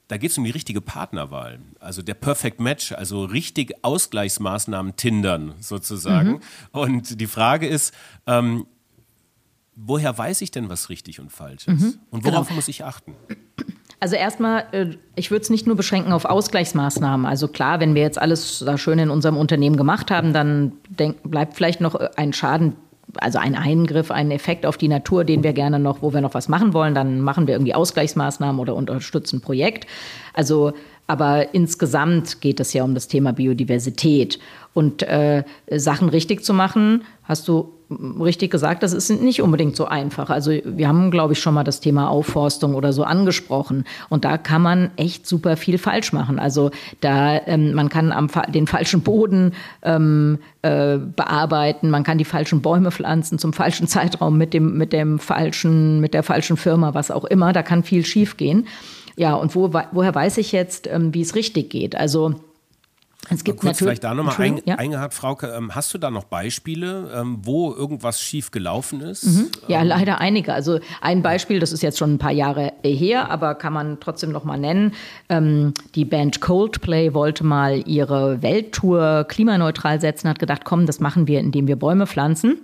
Da 0.06 0.16
geht 0.16 0.30
es 0.30 0.38
um 0.38 0.44
die 0.44 0.50
richtige 0.50 0.80
Partnerwahl, 0.80 1.58
also 1.80 2.02
der 2.02 2.14
Perfect 2.14 2.60
Match, 2.60 2.92
also 2.92 3.24
richtig 3.24 3.74
Ausgleichsmaßnahmen 3.82 4.94
tindern 4.94 5.54
sozusagen. 5.58 6.30
Mhm. 6.30 6.40
Und 6.70 7.20
die 7.20 7.26
Frage 7.26 7.66
ist, 7.66 7.92
ähm, 8.28 8.66
woher 9.76 10.16
weiß 10.16 10.42
ich 10.42 10.50
denn, 10.50 10.68
was 10.68 10.88
richtig 10.88 11.20
und 11.20 11.30
falsch 11.32 11.68
ist? 11.68 11.80
Mhm, 11.80 11.94
und 12.10 12.24
worauf 12.24 12.48
genau. 12.48 12.56
muss 12.56 12.68
ich 12.68 12.84
achten? 12.84 13.14
Also 13.98 14.16
erstmal, 14.16 14.64
äh, 14.72 14.86
ich 15.14 15.30
würde 15.30 15.42
es 15.42 15.50
nicht 15.50 15.66
nur 15.66 15.76
beschränken 15.76 16.12
auf 16.12 16.24
Ausgleichsmaßnahmen. 16.24 17.26
Also 17.26 17.48
klar, 17.48 17.80
wenn 17.80 17.94
wir 17.94 18.02
jetzt 18.02 18.18
alles 18.18 18.62
da 18.64 18.78
schön 18.78 18.98
in 18.98 19.10
unserem 19.10 19.36
Unternehmen 19.36 19.76
gemacht 19.76 20.10
haben, 20.10 20.32
dann 20.32 20.72
denk, 20.88 21.22
bleibt 21.22 21.54
vielleicht 21.54 21.80
noch 21.80 21.94
ein 21.94 22.32
Schaden, 22.32 22.76
also 23.16 23.38
ein 23.38 23.56
Eingriff, 23.56 24.10
ein 24.10 24.30
Effekt 24.30 24.64
auf 24.64 24.78
die 24.78 24.88
Natur, 24.88 25.24
den 25.24 25.42
wir 25.42 25.52
gerne 25.52 25.78
noch, 25.78 26.00
wo 26.00 26.14
wir 26.14 26.20
noch 26.20 26.32
was 26.32 26.48
machen 26.48 26.72
wollen, 26.72 26.94
dann 26.94 27.20
machen 27.20 27.46
wir 27.46 27.54
irgendwie 27.54 27.74
Ausgleichsmaßnahmen 27.74 28.60
oder 28.60 28.74
unterstützen 28.74 29.36
ein 29.36 29.40
Projekt. 29.42 29.86
Also 30.32 30.72
aber 31.10 31.54
insgesamt 31.54 32.40
geht 32.40 32.60
es 32.60 32.72
ja 32.72 32.84
um 32.84 32.94
das 32.94 33.08
Thema 33.08 33.32
Biodiversität. 33.32 34.38
Und 34.74 35.02
äh, 35.02 35.42
Sachen 35.68 36.08
richtig 36.08 36.44
zu 36.44 36.54
machen, 36.54 37.02
hast 37.24 37.48
du 37.48 37.72
richtig 37.90 38.50
gesagt, 38.50 38.82
das 38.82 38.92
ist 38.92 39.10
nicht 39.10 39.42
unbedingt 39.42 39.74
so 39.74 39.86
einfach. 39.86 40.30
Also 40.30 40.52
wir 40.64 40.86
haben, 40.86 41.10
glaube 41.10 41.32
ich, 41.32 41.40
schon 41.40 41.54
mal 41.54 41.64
das 41.64 41.80
Thema 41.80 42.08
Aufforstung 42.08 42.74
oder 42.74 42.92
so 42.92 43.02
angesprochen. 43.02 43.84
Und 44.08 44.24
da 44.24 44.38
kann 44.38 44.62
man 44.62 44.90
echt 44.96 45.26
super 45.26 45.56
viel 45.56 45.76
falsch 45.76 46.12
machen. 46.12 46.38
Also 46.38 46.70
da, 47.00 47.40
ähm, 47.46 47.74
man 47.74 47.88
kann 47.88 48.12
am, 48.12 48.28
den 48.48 48.68
falschen 48.68 49.00
Boden 49.00 49.54
ähm, 49.82 50.38
äh, 50.62 50.98
bearbeiten, 50.98 51.90
man 51.90 52.04
kann 52.04 52.18
die 52.18 52.24
falschen 52.24 52.62
Bäume 52.62 52.92
pflanzen 52.92 53.38
zum 53.38 53.52
falschen 53.52 53.86
Zeitraum 53.88 54.38
mit 54.38 54.54
dem, 54.54 54.78
mit 54.78 54.92
dem 54.92 55.18
falschen, 55.18 56.00
mit 56.00 56.14
der 56.14 56.22
falschen 56.22 56.56
Firma, 56.56 56.94
was 56.94 57.10
auch 57.10 57.24
immer. 57.24 57.52
Da 57.52 57.62
kann 57.62 57.82
viel 57.82 58.04
schiefgehen. 58.04 58.66
Ja, 59.16 59.34
und 59.34 59.54
wo, 59.56 59.72
woher 59.92 60.14
weiß 60.14 60.38
ich 60.38 60.52
jetzt, 60.52 60.86
ähm, 60.86 61.12
wie 61.12 61.22
es 61.22 61.34
richtig 61.34 61.70
geht? 61.70 61.96
Also 61.96 62.36
es 63.28 63.44
gibt 63.44 63.60
kurz 63.60 63.78
vielleicht 63.78 64.02
da 64.02 64.14
nochmal 64.14 64.34
ein, 64.38 64.60
ja? 64.64 64.76
eingehakt, 64.76 65.12
Frauke, 65.12 65.48
ähm, 65.48 65.74
hast 65.74 65.92
du 65.92 65.98
da 65.98 66.10
noch 66.10 66.24
Beispiele, 66.24 67.10
ähm, 67.14 67.38
wo 67.42 67.72
irgendwas 67.72 68.20
schief 68.20 68.50
gelaufen 68.50 69.02
ist? 69.02 69.24
Mhm. 69.24 69.48
Ja, 69.68 69.82
ähm, 69.82 69.88
leider 69.88 70.20
einige. 70.20 70.54
Also 70.54 70.80
ein 71.02 71.22
Beispiel, 71.22 71.60
das 71.60 71.72
ist 71.72 71.82
jetzt 71.82 71.98
schon 71.98 72.14
ein 72.14 72.18
paar 72.18 72.32
Jahre 72.32 72.72
her, 72.82 73.30
aber 73.30 73.54
kann 73.54 73.74
man 73.74 74.00
trotzdem 74.00 74.32
noch 74.32 74.44
mal 74.44 74.58
nennen. 74.58 74.94
Ähm, 75.28 75.74
die 75.94 76.06
Band 76.06 76.40
Coldplay 76.40 77.12
wollte 77.12 77.44
mal 77.44 77.86
ihre 77.86 78.42
Welttour 78.42 79.26
klimaneutral 79.28 80.00
setzen, 80.00 80.28
hat 80.28 80.38
gedacht, 80.38 80.64
komm, 80.64 80.86
das 80.86 80.98
machen 80.98 81.26
wir, 81.26 81.40
indem 81.40 81.68
wir 81.68 81.76
Bäume 81.76 82.06
pflanzen 82.06 82.58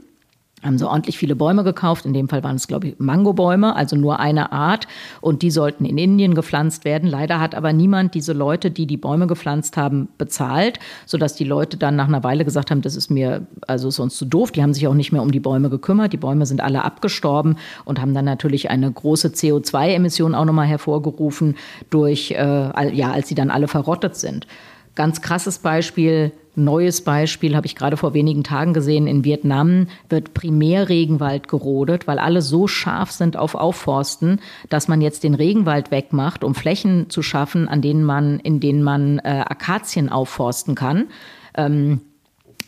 haben 0.67 0.79
so 0.79 0.89
ordentlich 0.89 1.19
viele 1.19 1.37
Bäume 1.37 1.65
gekauft. 1.65 2.07
In 2.07 2.13
dem 2.13 2.29
Fall 2.29 2.43
waren 2.45 2.57
es, 2.57 2.67
glaube 2.67 2.89
ich, 2.89 2.99
Mangobäume, 2.99 3.75
also 3.75 3.97
nur 3.97 4.21
eine 4.21 4.53
Art. 4.53 4.87
Und 5.21 5.43
die 5.43 5.51
sollten 5.51 5.85
in 5.85 5.99
Indien 5.99 6.35
gepflanzt 6.35 6.85
werden. 6.85 7.09
Leider 7.09 7.41
hat 7.41 7.55
aber 7.55 7.73
niemand 7.73 8.15
diese 8.15 8.33
Leute, 8.33 8.71
die 8.71 8.87
die 8.87 8.97
Bäume 8.97 9.27
gepflanzt 9.27 9.77
haben, 9.77 10.09
bezahlt, 10.19 10.79
sodass 11.07 11.35
die 11.35 11.45
Leute 11.45 11.77
dann 11.77 11.97
nach 11.97 12.09
einer 12.09 12.25
Weile 12.25 12.45
gesagt 12.45 12.71
haben, 12.71 12.83
das 12.83 12.97
ist 12.97 13.11
mir 13.11 13.47
also 13.67 13.91
sonst 13.91 14.19
zu 14.19 14.25
doof. 14.25 14.53
Die 14.53 14.63
haben 14.63 14.75
sich 14.75 14.87
auch 14.89 14.95
nicht 14.95 15.13
mehr 15.13 15.23
um 15.23 15.33
die 15.33 15.41
Bäume 15.41 15.71
gekümmert. 15.71 16.13
Die 16.13 16.19
Bäume 16.19 16.47
sind 16.47 16.61
alle 16.61 16.85
abgestorben 16.85 17.57
und 17.85 18.01
haben 18.01 18.15
dann 18.15 18.25
natürlich 18.25 18.71
eine 18.71 18.91
große 18.91 19.29
CO2-Emission 19.29 20.35
auch 20.35 20.45
nochmal 20.45 20.67
hervorgerufen 20.67 21.57
durch, 21.91 22.33
äh, 22.33 22.95
ja, 22.95 23.13
als 23.13 23.29
sie 23.29 23.35
dann 23.35 23.51
alle 23.51 23.69
verrottet 23.69 24.17
sind. 24.17 24.47
Ganz 24.97 25.21
krasses 25.21 25.59
Beispiel, 25.59 26.33
neues 26.57 27.03
Beispiel, 27.03 27.55
habe 27.55 27.67
ich 27.67 27.77
gerade 27.77 27.99
vor 27.99 28.15
wenigen 28.15 28.43
Tagen 28.43 28.73
gesehen. 28.73 29.07
In 29.07 29.25
Vietnam 29.25 29.89
wird 30.09 30.33
Primärregenwald 30.33 31.49
gerodet, 31.49 32.07
weil 32.07 32.19
alle 32.19 32.41
so 32.41 32.67
scharf 32.67 33.13
sind 33.13 33.37
auf 33.37 33.55
Aufforsten, 33.55 34.41
dass 34.71 34.89
man 34.89 35.03
jetzt 35.03 35.23
den 35.23 35.35
Regenwald 35.35 35.91
wegmacht, 35.91 36.43
um 36.43 36.55
Flächen 36.55 37.11
zu 37.11 37.23
schaffen, 37.23 37.69
an 37.69 37.83
denen 37.83 38.05
man, 38.05 38.41
in 38.41 38.59
denen 38.59 38.83
man 38.83 39.19
äh, 39.19 39.45
Akazien 39.47 40.09
aufforsten 40.09 40.75
kann. 40.75 41.09
Ähm, 41.55 42.01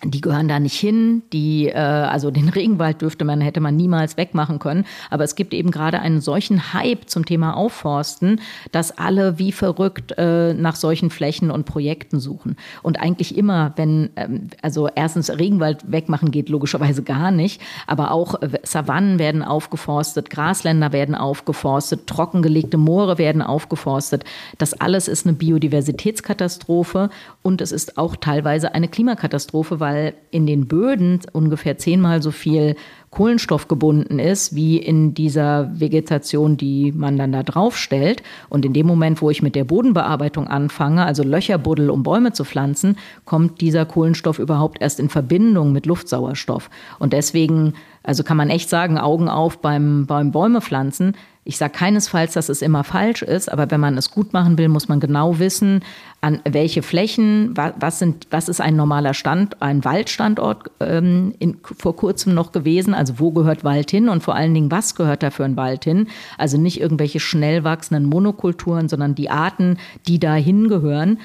die 0.04 0.20
gehören 0.20 0.48
da 0.48 0.60
nicht 0.60 0.78
hin. 0.78 1.22
Die, 1.32 1.66
äh, 1.66 1.74
also 1.74 2.30
den 2.30 2.48
Regenwald 2.58 3.02
dürfte 3.02 3.24
man, 3.24 3.40
hätte 3.40 3.60
man 3.60 3.76
niemals 3.76 4.16
wegmachen 4.16 4.58
können. 4.58 4.84
Aber 5.10 5.24
es 5.24 5.34
gibt 5.34 5.52
eben 5.54 5.70
gerade 5.70 6.00
einen 6.00 6.20
solchen 6.20 6.72
Hype 6.72 7.08
zum 7.08 7.24
Thema 7.24 7.56
Aufforsten, 7.56 8.40
dass 8.70 8.96
alle 8.96 9.38
wie 9.38 9.52
verrückt 9.52 10.14
äh, 10.16 10.54
nach 10.54 10.76
solchen 10.76 11.10
Flächen 11.10 11.50
und 11.50 11.64
Projekten 11.64 12.20
suchen. 12.20 12.56
Und 12.82 13.00
eigentlich 13.00 13.36
immer, 13.36 13.72
wenn, 13.76 14.10
ähm, 14.16 14.48
also 14.62 14.88
erstens 14.94 15.30
Regenwald 15.30 15.90
wegmachen 15.90 16.30
geht 16.30 16.48
logischerweise 16.48 17.02
gar 17.02 17.30
nicht, 17.30 17.60
aber 17.86 18.12
auch 18.12 18.40
äh, 18.40 18.60
Savannen 18.62 19.18
werden 19.18 19.42
aufgeforstet, 19.42 20.30
Grasländer 20.30 20.92
werden 20.92 21.14
aufgeforstet, 21.16 22.06
trockengelegte 22.06 22.76
Moore 22.76 23.18
werden 23.18 23.42
aufgeforstet. 23.42 24.24
Das 24.58 24.74
alles 24.74 25.08
ist 25.08 25.26
eine 25.26 25.34
Biodiversitätskatastrophe 25.34 27.10
und 27.42 27.60
es 27.60 27.72
ist 27.72 27.98
auch 27.98 28.14
teilweise 28.14 28.74
eine 28.74 28.88
Klimakatastrophe, 28.88 29.80
weil 29.80 29.87
weil 29.88 30.12
in 30.30 30.46
den 30.46 30.68
Böden 30.68 31.20
ungefähr 31.32 31.78
zehnmal 31.78 32.22
so 32.22 32.30
viel 32.30 32.76
Kohlenstoff 33.08 33.68
gebunden 33.68 34.18
ist, 34.18 34.54
wie 34.54 34.76
in 34.76 35.14
dieser 35.14 35.70
Vegetation, 35.80 36.58
die 36.58 36.92
man 36.92 37.16
dann 37.16 37.32
da 37.32 37.42
draufstellt. 37.42 38.22
Und 38.50 38.66
in 38.66 38.74
dem 38.74 38.86
Moment, 38.86 39.22
wo 39.22 39.30
ich 39.30 39.40
mit 39.40 39.54
der 39.54 39.64
Bodenbearbeitung 39.64 40.46
anfange, 40.46 41.06
also 41.06 41.22
Löcher 41.22 41.56
buddel, 41.56 41.88
um 41.88 42.02
Bäume 42.02 42.32
zu 42.32 42.44
pflanzen, 42.44 42.98
kommt 43.24 43.62
dieser 43.62 43.86
Kohlenstoff 43.86 44.38
überhaupt 44.38 44.82
erst 44.82 45.00
in 45.00 45.08
Verbindung 45.08 45.72
mit 45.72 45.86
Luftsauerstoff. 45.86 46.68
Und 46.98 47.14
deswegen, 47.14 47.72
also 48.02 48.24
kann 48.24 48.36
man 48.36 48.50
echt 48.50 48.68
sagen, 48.68 48.98
Augen 48.98 49.30
auf 49.30 49.62
beim, 49.62 50.04
beim 50.04 50.32
Bäume 50.32 50.60
pflanzen. 50.60 51.14
Ich 51.48 51.56
sage 51.56 51.72
keinesfalls, 51.72 52.34
dass 52.34 52.50
es 52.50 52.60
immer 52.60 52.84
falsch 52.84 53.22
ist, 53.22 53.50
aber 53.50 53.70
wenn 53.70 53.80
man 53.80 53.96
es 53.96 54.10
gut 54.10 54.34
machen 54.34 54.58
will, 54.58 54.68
muss 54.68 54.88
man 54.88 55.00
genau 55.00 55.38
wissen, 55.38 55.82
an 56.20 56.42
welche 56.46 56.82
Flächen, 56.82 57.56
was, 57.56 57.98
sind, 57.98 58.26
was 58.28 58.50
ist 58.50 58.60
ein 58.60 58.76
normaler 58.76 59.14
Stand, 59.14 59.62
ein 59.62 59.82
Waldstandort 59.82 60.70
ähm, 60.80 61.34
in, 61.38 61.56
vor 61.62 61.96
kurzem 61.96 62.34
noch 62.34 62.52
gewesen, 62.52 62.92
also 62.92 63.14
wo 63.18 63.30
gehört 63.30 63.64
Wald 63.64 63.90
hin 63.90 64.10
und 64.10 64.22
vor 64.22 64.34
allen 64.34 64.52
Dingen, 64.52 64.70
was 64.70 64.94
gehört 64.94 65.22
da 65.22 65.30
für 65.30 65.46
ein 65.46 65.56
Wald 65.56 65.84
hin? 65.84 66.08
Also 66.36 66.58
nicht 66.58 66.82
irgendwelche 66.82 67.18
schnell 67.18 67.64
wachsenden 67.64 68.04
Monokulturen, 68.04 68.90
sondern 68.90 69.14
die 69.14 69.30
Arten, 69.30 69.78
die 70.06 70.20
da 70.20 70.34
hingehören. 70.34 71.18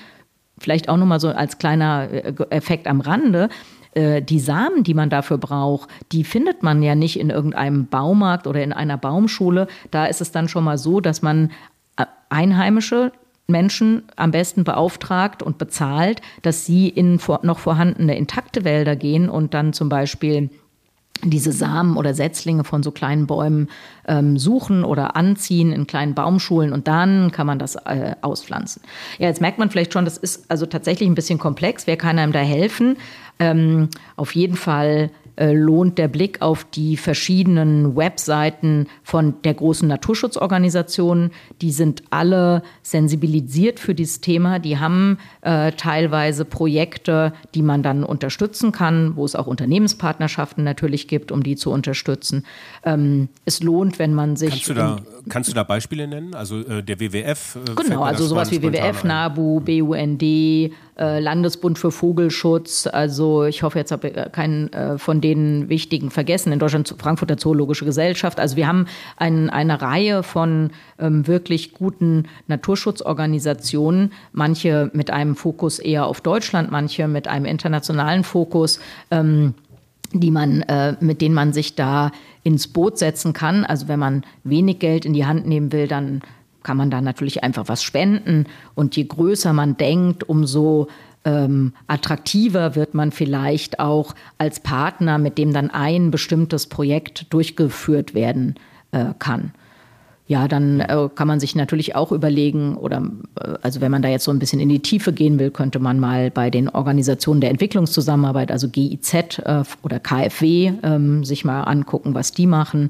Vielleicht 0.58 0.88
auch 0.88 0.96
nochmal 0.96 1.20
so 1.20 1.32
als 1.32 1.58
kleiner 1.58 2.08
äh, 2.10 2.34
Effekt 2.50 2.88
am 2.88 3.02
Rande. 3.02 3.50
Äh, 3.96 4.22
die 4.22 4.40
Samen, 4.40 4.84
die 4.84 4.94
man 4.94 5.10
dafür 5.10 5.38
braucht, 5.38 5.90
die 6.12 6.24
findet 6.24 6.64
man 6.64 6.82
ja 6.82 6.96
nicht 6.96 7.20
in 7.20 7.30
irgendeinem 7.30 7.88
Baumarkt 7.88 8.48
oder 8.48 8.64
in 8.64 8.74
einer 8.74 8.98
Baumschule. 8.98 9.68
Da 9.92 10.06
ist 10.06 10.22
es 10.22 10.32
dann 10.32 10.48
schon 10.48 10.64
mal 10.64 10.78
so, 10.78 11.00
dass 11.00 11.22
man 11.22 11.52
äh, 11.98 12.06
Einheimische 12.30 13.12
Menschen 13.48 14.04
am 14.16 14.32
besten 14.32 14.64
beauftragt 14.64 15.44
und 15.44 15.58
bezahlt, 15.58 16.22
dass 16.42 16.66
sie 16.66 16.88
in 16.88 17.20
noch 17.42 17.60
vorhandene 17.60 18.18
intakte 18.18 18.64
Wälder 18.64 18.96
gehen 18.96 19.30
und 19.30 19.54
dann 19.54 19.74
zum 19.74 19.90
Beispiel 19.90 20.50
diese 21.22 21.52
Samen 21.52 21.96
oder 21.96 22.14
Setzlinge 22.14 22.64
von 22.64 22.84
so 22.84 22.92
kleinen 22.92 23.28
Bäumen 23.28 23.70
ähm, 24.08 24.38
suchen 24.38 24.84
oder 24.84 25.16
anziehen 25.16 25.72
in 25.72 25.88
kleinen 25.88 26.14
Baumschulen 26.16 26.74
und 26.74 26.88
dann 26.88 27.32
kann 27.32 27.48
man 27.48 27.60
das 27.60 27.76
äh, 27.76 28.16
auspflanzen. 28.22 28.82
Ja, 29.20 29.28
jetzt 29.28 29.42
merkt 29.42 29.60
man 29.60 29.70
vielleicht 29.70 29.94
schon, 29.94 30.06
das 30.06 30.18
ist 30.18 30.50
also 30.50 30.66
tatsächlich 30.66 31.08
ein 31.08 31.16
bisschen 31.16 31.40
komplex. 31.40 31.88
Wer 31.88 31.98
kann 31.98 32.20
einem 32.20 32.34
da 32.34 32.40
helfen? 32.40 32.98
Ähm, 33.40 33.90
auf 34.16 34.36
jeden 34.36 34.56
Fall 34.56 35.10
lohnt 35.38 35.98
der 35.98 36.08
Blick 36.08 36.42
auf 36.42 36.64
die 36.64 36.98
verschiedenen 36.98 37.96
Webseiten 37.96 38.88
von 39.04 39.42
der 39.44 39.54
großen 39.54 39.88
Naturschutzorganisation. 39.88 41.32
Die 41.62 41.72
sind 41.72 42.04
alle 42.10 42.64
sensibilisiert 42.82 43.80
für 43.80 43.96
dieses 43.96 44.22
Thema. 44.22 44.60
Die 44.60 44.78
haben 44.78 45.18
äh, 45.42 45.72
teilweise 45.72 46.46
Projekte, 46.46 47.34
die 47.56 47.64
man 47.64 47.82
dann 47.82 48.04
unterstützen 48.04 48.72
kann, 48.72 49.16
wo 49.16 49.26
es 49.26 49.36
auch 49.36 49.48
Unternehmenspartnerschaften 49.48 50.64
natürlich 50.64 51.08
gibt, 51.08 51.32
um 51.32 51.44
die 51.44 51.56
zu 51.56 51.72
unterstützen. 51.72 52.46
Ähm, 52.84 53.30
es 53.46 53.64
lohnt, 53.64 54.00
wenn 54.00 54.14
man 54.14 54.36
sich. 54.36 54.50
Kannst 54.50 54.70
du 54.70 54.74
da, 54.74 54.98
kannst 55.30 55.50
du 55.50 55.54
da 55.54 55.64
Beispiele 55.64 56.08
nennen? 56.08 56.36
Also 56.36 56.60
äh, 56.60 56.84
der 56.84 57.00
WWF? 57.00 57.56
Äh, 57.56 57.82
genau, 57.82 58.04
also 58.04 58.26
sowas 58.26 58.52
wie 58.52 58.62
WWF, 58.62 59.04
NABU, 59.04 59.62
BUND, 59.62 60.22
äh, 60.24 60.70
Landesbund 60.98 61.80
für 61.80 61.92
Vogelschutz. 61.92 62.88
Also 62.88 63.46
ich 63.46 63.64
hoffe, 63.64 63.80
jetzt 63.80 63.92
habe 63.92 64.10
ich 64.10 64.32
keinen 64.32 64.72
äh, 64.74 64.98
von 64.98 65.22
den 65.24 65.70
wichtigen 65.70 66.12
vergessen. 66.12 66.52
In 66.52 66.60
Deutschland 66.60 66.94
Frankfurter 66.98 67.38
Zoologische 67.38 67.86
Gesellschaft. 67.86 68.40
Also 68.40 68.56
wir 68.56 68.68
haben 68.68 68.86
ein, 69.18 69.50
eine 69.50 69.82
Reihe 69.82 70.24
von 70.24 70.72
ähm, 71.00 71.26
wirklich 71.28 71.74
guten 71.74 72.26
Naturschutzorganisationen, 72.48 74.12
manche 74.34 74.92
mit 74.94 75.10
einem 75.10 75.36
Fokus 75.36 75.80
eher 75.80 76.06
auf 76.06 76.22
Deutschland, 76.22 76.72
manche 76.72 77.08
mit 77.08 77.28
einem 77.28 77.46
internationalen 77.46 78.24
Fokus. 78.24 78.80
Ähm, 79.10 79.56
die 80.16 80.30
man, 80.30 80.62
äh, 80.62 80.96
mit 81.00 81.22
denen 81.22 81.34
man 81.34 81.54
sich 81.54 81.74
da 81.74 82.12
ins 82.44 82.68
Boot 82.68 83.00
setzen 83.00 83.34
kann. 83.34 83.66
Also 83.66 83.88
wenn 83.88 83.98
man 83.98 84.24
wenig 84.44 84.78
Geld 84.78 85.06
in 85.06 85.14
die 85.14 85.26
Hand 85.26 85.48
nehmen 85.48 85.72
will, 85.72 85.88
dann 85.88 86.22
kann 86.62 86.78
man 86.78 86.90
da 86.90 87.02
natürlich 87.02 87.44
einfach 87.44 87.68
was 87.68 87.84
spenden. 87.84 88.46
Und 88.76 88.96
je 88.96 89.06
größer 89.06 89.54
man 89.54 89.76
denkt, 89.78 90.30
umso 90.30 90.88
ähm, 91.26 91.74
attraktiver 91.88 92.76
wird 92.76 92.94
man 92.94 93.12
vielleicht 93.12 93.80
auch 93.80 94.14
als 94.38 94.60
Partner, 94.60 95.18
mit 95.18 95.38
dem 95.38 95.54
dann 95.54 95.70
ein 95.70 96.12
bestimmtes 96.12 96.68
Projekt 96.68 97.34
durchgeführt 97.34 98.14
werden 98.14 98.56
äh, 98.92 99.14
kann. 99.20 99.54
Ja, 100.26 100.48
dann 100.48 100.80
äh, 100.80 101.10
kann 101.14 101.28
man 101.28 101.42
sich 101.42 101.54
natürlich 101.54 101.96
auch 101.96 102.12
überlegen, 102.12 102.78
oder 102.78 103.04
äh, 103.40 103.56
also 103.62 103.82
wenn 103.82 103.92
man 103.92 104.02
da 104.02 104.08
jetzt 104.08 104.24
so 104.24 104.32
ein 104.32 104.40
bisschen 104.40 104.60
in 104.60 104.70
die 104.70 104.80
Tiefe 104.80 105.12
gehen 105.12 105.38
will, 105.38 105.52
könnte 105.52 105.80
man 105.80 106.00
mal 106.00 106.32
bei 106.32 106.50
den 106.50 106.70
Organisationen 106.70 107.42
der 107.42 107.50
Entwicklungszusammenarbeit, 107.50 108.50
also 108.52 108.70
GIZ 108.70 109.40
äh, 109.40 109.64
oder 109.82 110.00
KfW, 110.00 110.74
ähm, 110.82 111.26
sich 111.26 111.44
mal 111.44 111.64
angucken, 111.64 112.14
was 112.14 112.32
die 112.32 112.48
machen. 112.48 112.90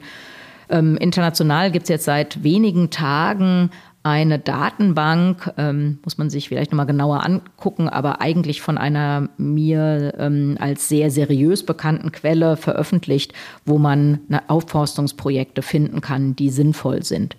Ähm, 0.70 0.96
international 0.98 1.72
gibt 1.72 1.84
es 1.84 1.90
jetzt 1.90 2.06
seit 2.06 2.44
wenigen 2.44 2.92
Tagen 2.92 3.72
eine 4.04 4.38
Datenbank, 4.38 5.54
ähm, 5.58 6.00
muss 6.04 6.18
man 6.18 6.30
sich 6.30 6.50
vielleicht 6.50 6.72
nochmal 6.72 6.86
genauer 6.86 7.26
angucken, 7.26 7.88
aber 7.88 8.20
eigentlich 8.20 8.62
von 8.62 8.78
einer 8.78 9.30
mir 9.38 10.14
ähm, 10.18 10.58
als 10.60 10.90
sehr 10.90 11.10
seriös 11.10 11.66
bekannten 11.66 12.12
Quelle 12.12 12.58
veröffentlicht, 12.58 13.34
wo 13.66 13.78
man 13.78 14.20
Aufforstungsprojekte 14.48 15.62
finden 15.62 16.02
kann, 16.02 16.36
die 16.36 16.50
sinnvoll 16.50 17.04
sind. 17.04 17.38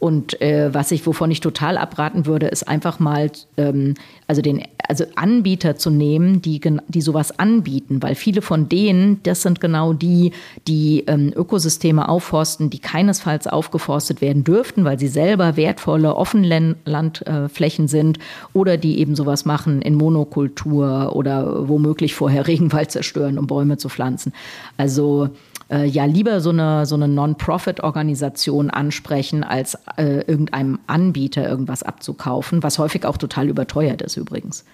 Und 0.00 0.40
äh, 0.40 0.72
was 0.72 0.90
ich, 0.92 1.06
wovon 1.06 1.30
ich 1.30 1.40
total 1.40 1.76
abraten 1.76 2.24
würde, 2.24 2.46
ist 2.46 2.66
einfach 2.66 2.98
mal, 2.98 3.30
ähm, 3.58 3.94
also 4.26 4.40
den, 4.40 4.62
also 4.88 5.04
Anbieter 5.14 5.76
zu 5.76 5.90
nehmen, 5.90 6.40
die, 6.40 6.58
die 6.88 7.00
sowas 7.02 7.38
anbieten, 7.38 8.02
weil 8.02 8.14
viele 8.14 8.40
von 8.40 8.70
denen, 8.70 9.22
das 9.24 9.42
sind 9.42 9.60
genau 9.60 9.92
die, 9.92 10.32
die 10.66 11.04
ähm, 11.06 11.34
Ökosysteme 11.36 12.08
aufforsten, 12.08 12.70
die 12.70 12.78
keinesfalls 12.78 13.46
aufgeforstet 13.46 14.22
werden 14.22 14.42
dürften, 14.42 14.84
weil 14.84 14.98
sie 14.98 15.08
selber 15.08 15.58
wertvolle 15.58 16.16
Offenlandflächen 16.16 17.84
äh, 17.84 17.88
sind 17.88 18.18
oder 18.54 18.78
die 18.78 19.00
eben 19.00 19.14
sowas 19.14 19.44
machen 19.44 19.82
in 19.82 19.94
Monokultur 19.96 21.14
oder 21.14 21.68
womöglich 21.68 22.14
vorher 22.14 22.46
Regenwald 22.46 22.90
zerstören, 22.90 23.38
um 23.38 23.46
Bäume 23.46 23.76
zu 23.76 23.90
pflanzen. 23.90 24.32
Also 24.78 25.28
äh, 25.70 25.84
ja 25.84 26.04
lieber 26.04 26.40
so 26.40 26.50
eine, 26.50 26.86
so 26.86 26.94
eine 26.94 27.08
Non-Profit-Organisation 27.08 28.70
ansprechen, 28.70 29.44
als 29.44 29.78
äh, 29.96 30.20
irgendeinem 30.26 30.80
Anbieter 30.86 31.48
irgendwas 31.48 31.82
abzukaufen, 31.82 32.62
was 32.62 32.78
häufig 32.78 33.04
auch 33.06 33.16
total 33.16 33.48
überteuert 33.48 34.02
ist 34.02 34.16
übrigens. 34.16 34.64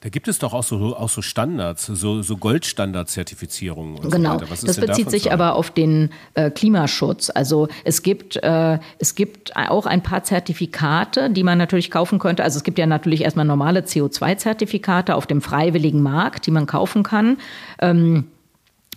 Da 0.00 0.10
gibt 0.10 0.28
es 0.28 0.38
doch 0.38 0.52
auch 0.52 0.62
so, 0.62 0.94
auch 0.96 1.08
so 1.08 1.22
Standards, 1.22 1.86
so, 1.86 2.22
so 2.22 2.36
Goldstandard-Zertifizierungen. 2.36 4.08
Genau, 4.10 4.38
so 4.38 4.66
das 4.66 4.78
bezieht 4.78 5.10
sich 5.10 5.32
aber 5.32 5.54
auf 5.54 5.70
den 5.70 6.10
äh, 6.34 6.50
Klimaschutz. 6.50 7.30
Also 7.30 7.68
es 7.84 8.02
gibt, 8.02 8.36
äh, 8.36 8.78
es 8.98 9.14
gibt 9.14 9.56
auch 9.56 9.86
ein 9.86 10.02
paar 10.02 10.22
Zertifikate, 10.22 11.30
die 11.30 11.42
man 11.42 11.58
natürlich 11.58 11.90
kaufen 11.90 12.18
könnte. 12.18 12.44
Also 12.44 12.58
es 12.58 12.62
gibt 12.62 12.78
ja 12.78 12.86
natürlich 12.86 13.22
erstmal 13.22 13.46
normale 13.46 13.80
CO2-Zertifikate 13.80 15.14
auf 15.14 15.26
dem 15.26 15.40
freiwilligen 15.40 16.02
Markt, 16.02 16.46
die 16.46 16.50
man 16.50 16.66
kaufen 16.66 17.02
kann. 17.02 17.38
Ähm, 17.80 18.26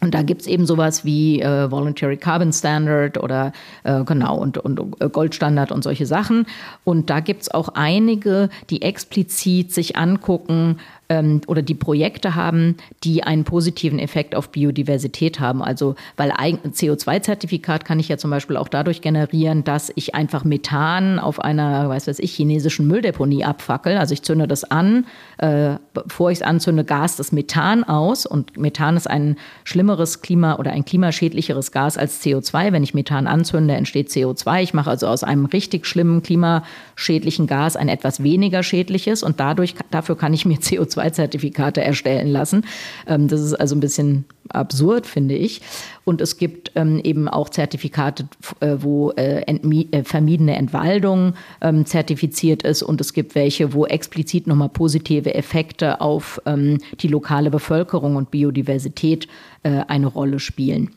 und 0.02 0.14
da 0.14 0.22
gibt's 0.22 0.48
eben 0.48 0.66
sowas 0.66 1.04
wie 1.04 1.42
äh, 1.42 1.70
Voluntary 1.70 2.18
Carbon 2.18 2.54
Standard 2.54 3.22
oder 3.22 3.52
äh, 3.84 4.04
genau 4.04 4.38
und, 4.38 4.58
und 4.58 4.80
äh, 5.02 5.10
Goldstandard 5.10 5.72
und 5.72 5.84
solche 5.84 6.06
Sachen. 6.06 6.46
Und 6.84 7.10
da 7.10 7.20
gibt's 7.20 7.52
auch 7.52 7.70
einige, 7.70 8.50
die 8.70 8.82
explizit 8.82 9.74
sich 9.74 9.98
angucken, 9.98 10.78
ähm, 11.10 11.42
oder 11.48 11.62
die 11.62 11.74
Projekte 11.74 12.36
haben, 12.36 12.78
die 13.04 13.24
einen 13.24 13.44
positiven 13.44 14.00
Effekt 14.00 14.36
auf 14.36 14.50
Biodiversität 14.50 15.40
haben. 15.40 15.64
Also, 15.64 15.96
weil 16.18 16.32
CO2-Zertifikat 16.32 17.84
kann 17.84 18.00
ich 18.00 18.08
ja 18.08 18.18
zum 18.18 18.30
Beispiel 18.30 18.58
auch 18.58 18.68
dadurch 18.68 19.02
generieren, 19.02 19.64
dass 19.64 19.92
ich 19.96 20.14
einfach 20.14 20.44
Methan 20.44 21.20
auf 21.20 21.40
einer, 21.40 21.90
weiß 21.90 22.08
was 22.08 22.20
ich, 22.20 22.34
chinesischen 22.34 22.88
Mülldeponie 22.88 23.44
abfackel. 23.44 23.98
Also 23.98 24.14
ich 24.14 24.22
zünde 24.22 24.48
das 24.48 24.64
an, 24.64 25.08
äh, 25.40 25.76
bevor 25.94 26.32
ich 26.32 26.40
es 26.40 26.42
anzünde, 26.44 26.84
gas 26.84 27.16
das 27.16 27.32
Methan 27.32 27.84
aus. 27.84 28.26
Und 28.26 28.58
Methan 28.58 28.96
ist 28.96 29.10
ein 29.10 29.38
schlimmeres 29.64 30.22
Klima 30.22 30.58
oder 30.58 30.72
ein 30.72 30.86
klimaschädlicheres 30.86 31.72
Gas 31.72 31.98
als 31.98 32.24
CO2. 32.24 32.72
Wenn 32.72 32.84
ich 32.84 32.94
Methan 32.94 33.26
anzünde, 33.26 33.74
entsteht 33.74 34.10
CO2. 34.10 34.62
Ich 34.62 34.74
mache 34.76 34.92
also 34.92 35.08
aus 35.08 35.24
einem 35.24 35.46
richtig 35.46 35.88
schlimmen 35.88 36.22
klimaschädlichen 36.22 37.48
Gas 37.48 37.76
ein 37.76 37.90
etwas 37.90 38.22
weniger 38.22 38.62
schädliches 38.62 39.24
und 39.24 39.40
dadurch, 39.40 39.74
dafür 39.90 40.16
kann 40.16 40.34
ich 40.34 40.46
mir 40.46 40.58
CO2 40.60 40.99
CO2-Zertifikate 41.00 41.82
erstellen 41.82 42.28
lassen. 42.28 42.66
Ähm, 43.08 43.28
das 43.28 43.42
ist 43.42 43.54
also 43.54 43.76
ein 43.76 43.80
bisschen 43.80 44.26
absurd, 44.50 45.06
finde 45.06 45.36
ich. 45.36 45.62
Und 46.06 46.22
es 46.22 46.38
gibt 46.38 46.72
ähm, 46.76 47.00
eben 47.04 47.28
auch 47.28 47.50
Zertifikate, 47.50 48.28
äh, 48.62 48.78
wo 48.80 49.12
äh, 49.12 49.42
äh, 49.42 50.04
vermiedene 50.04 50.56
Entwaldung 50.56 51.34
ähm, 51.62 51.86
zertifiziert 51.86 52.64
ist. 52.64 52.82
Und 52.82 53.00
es 53.02 53.14
gibt 53.14 53.36
welche, 53.36 53.74
wo 53.74 53.86
explizit 53.86 54.48
nochmal 54.48 54.70
positive 54.70 55.34
Effekte 55.34 56.02
auf 56.02 56.42
die 56.46 57.08
lokale 57.08 57.50
Bevölkerung 57.50 58.16
und 58.16 58.32
Biodiversität 58.32 59.28
eine 59.64 60.08
Rolle 60.08 60.40
spielen. 60.40 60.92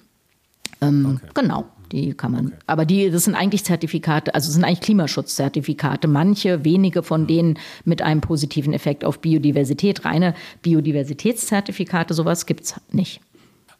Okay. 0.81 1.19
Genau. 1.35 1.65
Die 1.93 2.15
kann 2.15 2.33
man. 2.33 2.47
Okay. 2.49 2.57
Aber 2.67 2.85
die, 2.85 3.11
das 3.11 3.25
sind 3.25 3.35
eigentlich 3.35 3.65
Zertifikate, 3.65 4.35
also 4.35 4.51
sind 4.51 4.65
eigentlich 4.65 4.81
Klimaschutzzertifikate. 4.81 6.09
Manche, 6.09 6.65
wenige 6.65 7.03
von 7.03 7.27
denen 7.27 7.59
mit 7.85 8.03
einem 8.03 8.21
positiven 8.21 8.73
Effekt 8.73 9.05
auf 9.05 9.21
Biodiversität. 9.21 10.05
Reine 10.05 10.35
Biodiversitätszertifikate, 10.63 12.15
sowas 12.15 12.47
gibt 12.47 12.65
es 12.65 12.75
nicht. 12.91 13.21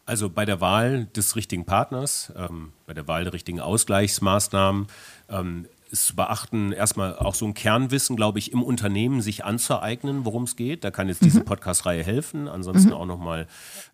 Also 0.05 0.29
bei 0.29 0.45
der 0.45 0.59
Wahl 0.59 1.05
des 1.15 1.35
richtigen 1.35 1.65
Partners, 1.65 2.31
ähm, 2.35 2.73
bei 2.85 2.93
der 2.93 3.07
Wahl 3.07 3.23
der 3.23 3.33
richtigen 3.33 3.61
Ausgleichsmaßnahmen 3.61 4.87
ähm, 5.29 5.65
ist 5.93 6.07
zu 6.07 6.15
beachten, 6.15 6.71
erstmal 6.71 7.15
auch 7.15 7.35
so 7.35 7.45
ein 7.45 7.53
Kernwissen, 7.53 8.15
glaube 8.15 8.39
ich, 8.39 8.51
im 8.51 8.63
Unternehmen 8.63 9.21
sich 9.21 9.45
anzueignen, 9.45 10.25
worum 10.25 10.43
es 10.43 10.55
geht. 10.55 10.83
Da 10.83 10.91
kann 10.91 11.07
jetzt 11.07 11.23
diese 11.23 11.41
mhm. 11.41 11.45
Podcast-Reihe 11.45 12.03
helfen. 12.03 12.47
Ansonsten 12.47 12.89
mhm. 12.89 12.95
auch 12.95 13.05
nochmal, 13.05 13.47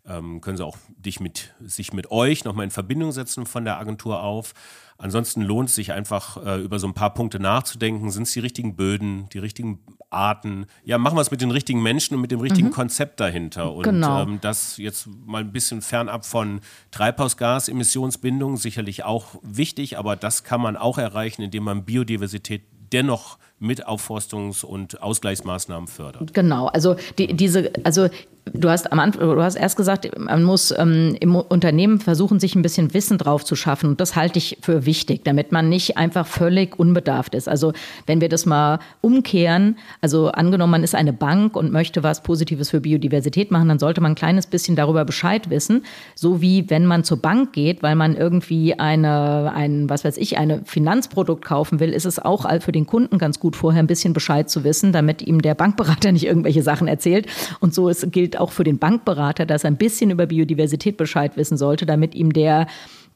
ähm, 0.07 0.39
können 0.39 0.57
Sie 0.57 0.65
auch 0.65 0.77
dich 0.97 1.19
mit, 1.19 1.53
sich 1.59 1.91
mit 1.93 2.09
euch 2.09 2.45
nochmal 2.45 2.63
in 2.63 2.71
Verbindung 2.71 3.11
setzen 3.11 3.45
von 3.45 3.65
der 3.65 3.77
Agentur 3.77 4.23
auf. 4.23 4.53
Ansonsten 4.97 5.41
lohnt 5.41 5.69
es 5.69 5.75
sich 5.75 5.91
einfach, 5.91 6.43
äh, 6.43 6.61
über 6.61 6.79
so 6.79 6.87
ein 6.87 6.93
paar 6.93 7.13
Punkte 7.13 7.39
nachzudenken. 7.39 8.09
Sind 8.11 8.23
es 8.23 8.31
die 8.31 8.39
richtigen 8.39 8.75
Böden, 8.77 9.27
die 9.29 9.39
richtigen 9.39 9.79
Arten? 10.09 10.65
Ja, 10.83 10.97
machen 10.97 11.17
wir 11.17 11.21
es 11.21 11.31
mit 11.31 11.41
den 11.41 11.51
richtigen 11.51 11.81
Menschen 11.81 12.15
und 12.15 12.21
mit 12.21 12.31
dem 12.31 12.39
richtigen 12.39 12.67
mhm. 12.67 12.73
Konzept 12.73 13.19
dahinter. 13.19 13.73
Und 13.73 13.83
genau. 13.83 14.23
ähm, 14.23 14.39
das 14.41 14.77
jetzt 14.77 15.07
mal 15.25 15.41
ein 15.41 15.51
bisschen 15.51 15.81
fernab 15.81 16.25
von 16.25 16.61
Treibhausgasemissionsbindung, 16.91 18.57
sicherlich 18.57 19.03
auch 19.03 19.35
wichtig, 19.41 19.97
aber 19.97 20.15
das 20.15 20.43
kann 20.43 20.61
man 20.61 20.77
auch 20.77 20.97
erreichen, 20.97 21.41
indem 21.41 21.63
man 21.63 21.85
Biodiversität 21.85 22.63
dennoch 22.91 23.37
mit 23.59 23.87
Aufforstungs- 23.87 24.63
und 24.63 25.01
Ausgleichsmaßnahmen 25.01 25.87
fördert. 25.87 26.33
Genau, 26.33 26.67
also 26.67 26.95
die, 27.17 27.35
diese, 27.35 27.71
also 27.83 28.07
Du 28.53 28.69
hast 28.69 28.91
am 28.91 28.99
Anfang, 28.99 29.21
du 29.21 29.41
hast 29.41 29.55
erst 29.55 29.77
gesagt, 29.77 30.17
man 30.17 30.43
muss 30.43 30.73
ähm, 30.77 31.15
im 31.19 31.35
Unternehmen 31.35 31.99
versuchen, 31.99 32.39
sich 32.39 32.55
ein 32.55 32.61
bisschen 32.61 32.93
Wissen 32.93 33.17
drauf 33.17 33.45
zu 33.45 33.55
schaffen. 33.55 33.89
Und 33.89 34.01
das 34.01 34.15
halte 34.15 34.37
ich 34.37 34.57
für 34.61 34.85
wichtig, 34.85 35.21
damit 35.23 35.51
man 35.51 35.69
nicht 35.69 35.97
einfach 35.97 36.27
völlig 36.27 36.79
unbedarft 36.79 37.35
ist. 37.35 37.47
Also 37.47 37.73
wenn 38.05 38.21
wir 38.21 38.29
das 38.29 38.45
mal 38.45 38.79
umkehren, 39.01 39.77
also 40.01 40.29
angenommen, 40.29 40.71
man 40.71 40.83
ist 40.83 40.95
eine 40.95 41.13
Bank 41.13 41.55
und 41.55 41.71
möchte 41.71 42.03
was 42.03 42.23
Positives 42.23 42.69
für 42.69 42.81
Biodiversität 42.81 43.51
machen, 43.51 43.67
dann 43.67 43.79
sollte 43.79 44.01
man 44.01 44.13
ein 44.13 44.15
kleines 44.15 44.47
bisschen 44.47 44.75
darüber 44.75 45.05
Bescheid 45.05 45.49
wissen. 45.49 45.83
So 46.15 46.41
wie 46.41 46.69
wenn 46.69 46.85
man 46.85 47.03
zur 47.03 47.17
Bank 47.17 47.53
geht, 47.53 47.83
weil 47.83 47.95
man 47.95 48.15
irgendwie 48.15 48.73
eine, 48.79 49.51
ein, 49.53 49.89
was 49.89 50.05
weiß 50.05 50.17
ich, 50.17 50.37
eine 50.37 50.61
Finanzprodukt 50.65 51.45
kaufen 51.45 51.79
will, 51.79 51.91
ist 51.91 52.05
es 52.05 52.19
auch 52.19 52.49
für 52.61 52.71
den 52.71 52.85
Kunden 52.85 53.17
ganz 53.17 53.39
gut, 53.39 53.55
vorher 53.55 53.81
ein 53.83 53.87
bisschen 53.87 54.13
Bescheid 54.13 54.49
zu 54.49 54.63
wissen, 54.63 54.91
damit 54.91 55.21
ihm 55.21 55.41
der 55.41 55.55
Bankberater 55.55 56.11
nicht 56.11 56.25
irgendwelche 56.25 56.63
Sachen 56.63 56.87
erzählt. 56.87 57.27
Und 57.59 57.73
so 57.73 57.89
ist, 57.89 58.11
gilt 58.11 58.38
auch 58.39 58.51
für 58.51 58.63
den 58.63 58.79
Bankberater, 58.79 59.45
dass 59.45 59.63
er 59.63 59.71
ein 59.71 59.77
bisschen 59.77 60.11
über 60.11 60.27
Biodiversität 60.27 60.97
Bescheid 60.97 61.37
wissen 61.37 61.57
sollte, 61.57 61.85
damit 61.85 62.15
ihm 62.15 62.33
der 62.33 62.67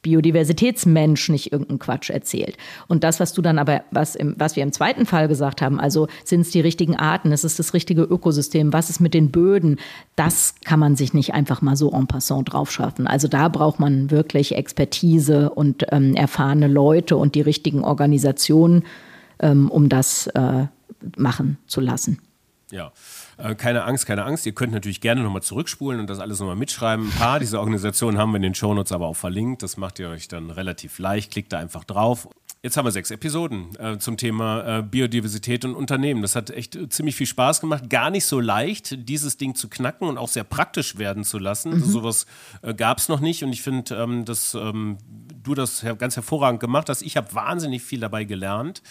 Biodiversitätsmensch 0.04 1.30
nicht 1.30 1.52
irgendeinen 1.52 1.80
Quatsch 1.80 2.10
erzählt. 2.10 2.58
Und 2.88 3.04
das, 3.04 3.20
was 3.20 3.34
du 3.34 3.42
dann 3.42 3.58
aber, 3.58 3.84
was, 3.90 4.16
im, 4.16 4.36
was 4.38 4.56
wir 4.56 4.62
im 4.62 4.72
zweiten 4.72 5.06
Fall 5.06 5.28
gesagt 5.28 5.62
haben, 5.62 5.80
also 5.80 6.08
sind 6.24 6.42
es 6.42 6.52
die 6.52 6.60
richtigen 6.60 6.98
Arten, 6.98 7.32
ist 7.32 7.46
es 7.46 7.56
das 7.56 7.74
richtige 7.74 8.04
Ökosystem, 8.04 8.74
was 8.74 8.90
ist 8.90 9.00
mit 9.00 9.14
den 9.14 9.32
Böden, 9.32 9.80
das 10.16 10.56
kann 10.66 10.80
man 10.80 10.96
sich 10.96 11.14
nicht 11.14 11.34
einfach 11.34 11.62
mal 11.62 11.76
so 11.76 11.92
en 11.92 12.06
passant 12.08 12.52
draufschaffen. 12.52 13.08
Also 13.08 13.28
da 13.28 13.48
braucht 13.48 13.80
man 13.80 14.12
wirklich 14.12 14.56
Expertise 14.56 15.50
und 15.50 15.86
ähm, 15.92 16.16
erfahrene 16.16 16.68
Leute 16.68 17.16
und 17.16 17.34
die 17.34 17.42
richtigen 17.42 17.84
Organisationen, 17.84 18.84
ähm, 19.40 19.72
um 19.72 19.88
das 19.88 20.28
äh, 20.28 20.68
machen 21.16 21.58
zu 21.66 21.80
lassen. 21.80 22.20
Ja. 22.72 22.92
Äh, 23.38 23.56
keine 23.56 23.84
Angst, 23.84 24.06
keine 24.06 24.26
Angst. 24.26 24.46
Ihr 24.46 24.54
könnt 24.54 24.74
natürlich 24.74 25.02
gerne 25.02 25.22
nochmal 25.22 25.42
zurückspulen 25.42 26.00
und 26.00 26.10
das 26.10 26.20
alles 26.20 26.40
nochmal 26.40 26.56
mitschreiben. 26.56 27.08
Ein 27.08 27.12
paar 27.12 27.40
dieser 27.40 27.60
Organisationen 27.60 28.18
haben 28.18 28.32
wir 28.32 28.38
in 28.38 28.44
den 28.44 28.56
Shownotes 28.56 28.92
aber 28.92 29.08
auch 29.08 29.16
verlinkt. 29.16 29.64
Das 29.64 29.78
macht 29.78 30.00
ihr 30.00 30.10
euch 30.10 30.28
dann 30.28 30.50
relativ 30.50 31.00
leicht. 31.00 31.32
Klickt 31.32 31.54
da 31.54 31.60
einfach 31.60 31.84
drauf. 31.84 32.28
Jetzt 32.66 32.78
haben 32.78 32.86
wir 32.86 32.92
sechs 32.92 33.12
Episoden 33.12 33.76
äh, 33.78 33.98
zum 33.98 34.16
Thema 34.16 34.80
äh, 34.80 34.84
Biodiversität 34.84 35.66
und 35.66 35.76
Unternehmen. 35.76 36.22
Das 36.22 36.34
hat 36.38 36.50
echt 36.50 36.78
äh, 36.78 36.88
ziemlich 36.88 37.18
viel 37.18 37.28
Spaß 37.28 37.60
gemacht. 37.60 37.90
Gar 37.90 38.10
nicht 38.10 38.26
so 38.26 38.40
leicht, 38.40 39.10
dieses 39.10 39.36
Ding 39.36 39.54
zu 39.54 39.68
knacken 39.68 40.08
und 40.08 40.18
auch 40.18 40.30
sehr 40.30 40.46
praktisch 40.46 40.98
werden 40.98 41.26
zu 41.26 41.40
lassen. 41.40 41.72
Mhm. 41.72 41.76
Also 41.76 41.92
sowas 41.92 42.26
äh, 42.62 42.74
gab 42.74 43.00
es 43.00 43.10
noch 43.10 43.20
nicht 43.20 43.44
und 43.44 43.52
ich 43.52 43.62
finde, 43.62 43.96
ähm, 43.96 44.24
dass 44.24 44.54
ähm, 44.54 44.98
du 45.44 45.56
das 45.56 45.86
ganz 45.98 46.16
hervorragend 46.16 46.62
gemacht 46.62 46.88
hast. 46.88 47.02
Ich 47.02 47.18
habe 47.18 47.34
wahnsinnig 47.34 47.84
viel 47.84 48.00
dabei 48.00 48.24
gelernt 48.24 48.82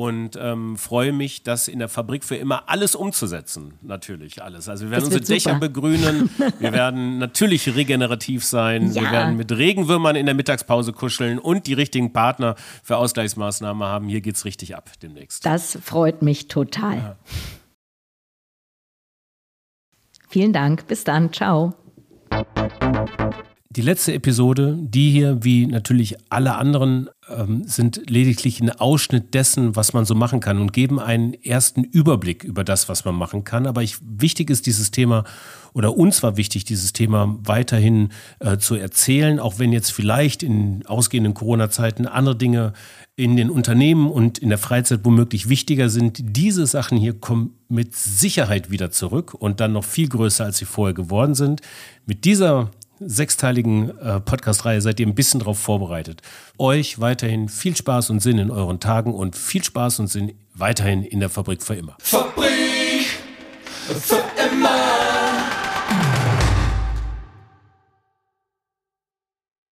und 0.00 0.38
ähm, 0.40 0.78
freue 0.78 1.12
mich, 1.12 1.42
das 1.42 1.68
in 1.68 1.78
der 1.78 1.90
Fabrik 1.90 2.24
für 2.24 2.36
immer 2.36 2.70
alles 2.70 2.94
umzusetzen. 2.94 3.74
Natürlich 3.82 4.42
alles. 4.42 4.66
Also 4.66 4.86
wir 4.86 4.92
werden 4.92 5.04
unsere 5.04 5.22
Dächer 5.22 5.56
begrünen, 5.56 6.30
wir 6.58 6.72
werden 6.72 7.18
natürlich 7.18 7.74
regenerativ 7.74 8.42
sein, 8.42 8.92
ja. 8.92 9.02
wir 9.02 9.10
werden 9.10 9.36
mit 9.36 9.52
Regenwürmern 9.52 10.16
in 10.16 10.24
der 10.24 10.34
Mittagspause 10.34 10.94
kuscheln 10.94 11.38
und 11.38 11.66
die 11.66 11.74
richtigen 11.74 12.14
Partner 12.14 12.54
für 12.82 12.96
Ausgleichsmaßnahmen 12.96 13.86
haben. 13.86 14.08
Hier 14.08 14.22
geht 14.22 14.36
es 14.36 14.46
richtig 14.46 14.74
ab 14.74 14.90
demnächst. 15.02 15.44
Das 15.44 15.78
freut 15.82 16.22
mich 16.22 16.48
total. 16.48 16.96
Ja. 16.96 17.16
Vielen 20.30 20.54
Dank. 20.54 20.86
Bis 20.86 21.04
dann. 21.04 21.30
Ciao. 21.30 21.74
Die 23.72 23.82
letzte 23.82 24.12
Episode, 24.12 24.76
die 24.80 25.12
hier, 25.12 25.44
wie 25.44 25.64
natürlich 25.64 26.16
alle 26.28 26.56
anderen, 26.56 27.08
ähm, 27.28 27.62
sind 27.68 28.10
lediglich 28.10 28.60
ein 28.60 28.70
Ausschnitt 28.70 29.32
dessen, 29.32 29.76
was 29.76 29.92
man 29.92 30.04
so 30.04 30.16
machen 30.16 30.40
kann 30.40 30.60
und 30.60 30.72
geben 30.72 30.98
einen 30.98 31.34
ersten 31.34 31.84
Überblick 31.84 32.42
über 32.42 32.64
das, 32.64 32.88
was 32.88 33.04
man 33.04 33.14
machen 33.14 33.44
kann. 33.44 33.68
Aber 33.68 33.84
ich, 33.84 33.98
wichtig 34.02 34.50
ist 34.50 34.66
dieses 34.66 34.90
Thema, 34.90 35.22
oder 35.72 35.96
uns 35.96 36.20
war 36.24 36.36
wichtig, 36.36 36.64
dieses 36.64 36.92
Thema 36.92 37.38
weiterhin 37.44 38.08
äh, 38.40 38.58
zu 38.58 38.74
erzählen, 38.74 39.38
auch 39.38 39.60
wenn 39.60 39.72
jetzt 39.72 39.92
vielleicht 39.92 40.42
in 40.42 40.84
ausgehenden 40.86 41.34
Corona-Zeiten 41.34 42.06
andere 42.06 42.34
Dinge 42.34 42.72
in 43.14 43.36
den 43.36 43.50
Unternehmen 43.50 44.10
und 44.10 44.38
in 44.38 44.48
der 44.48 44.58
Freizeit 44.58 45.04
womöglich 45.04 45.48
wichtiger 45.48 45.90
sind. 45.90 46.18
Diese 46.20 46.66
Sachen 46.66 46.98
hier 46.98 47.20
kommen 47.20 47.54
mit 47.68 47.94
Sicherheit 47.94 48.72
wieder 48.72 48.90
zurück 48.90 49.32
und 49.32 49.60
dann 49.60 49.74
noch 49.74 49.84
viel 49.84 50.08
größer, 50.08 50.46
als 50.46 50.58
sie 50.58 50.64
vorher 50.64 50.94
geworden 50.94 51.36
sind. 51.36 51.60
Mit 52.04 52.24
dieser 52.24 52.72
sechsteiligen 53.00 53.98
äh, 53.98 54.20
Podcast-Reihe 54.20 54.80
seid 54.80 55.00
ihr 55.00 55.06
ein 55.06 55.14
bisschen 55.14 55.40
darauf 55.40 55.58
vorbereitet. 55.58 56.22
Euch 56.58 57.00
weiterhin 57.00 57.48
viel 57.48 57.76
Spaß 57.76 58.10
und 58.10 58.20
Sinn 58.20 58.38
in 58.38 58.50
euren 58.50 58.80
Tagen 58.80 59.14
und 59.14 59.36
viel 59.36 59.64
Spaß 59.64 60.00
und 60.00 60.06
Sinn 60.08 60.32
weiterhin 60.54 61.02
in 61.02 61.20
der 61.20 61.30
Fabrik 61.30 61.62
für 61.62 61.74
immer. 61.74 61.96
Fabrik 62.00 63.06
für 63.86 64.14
immer. 64.16 64.39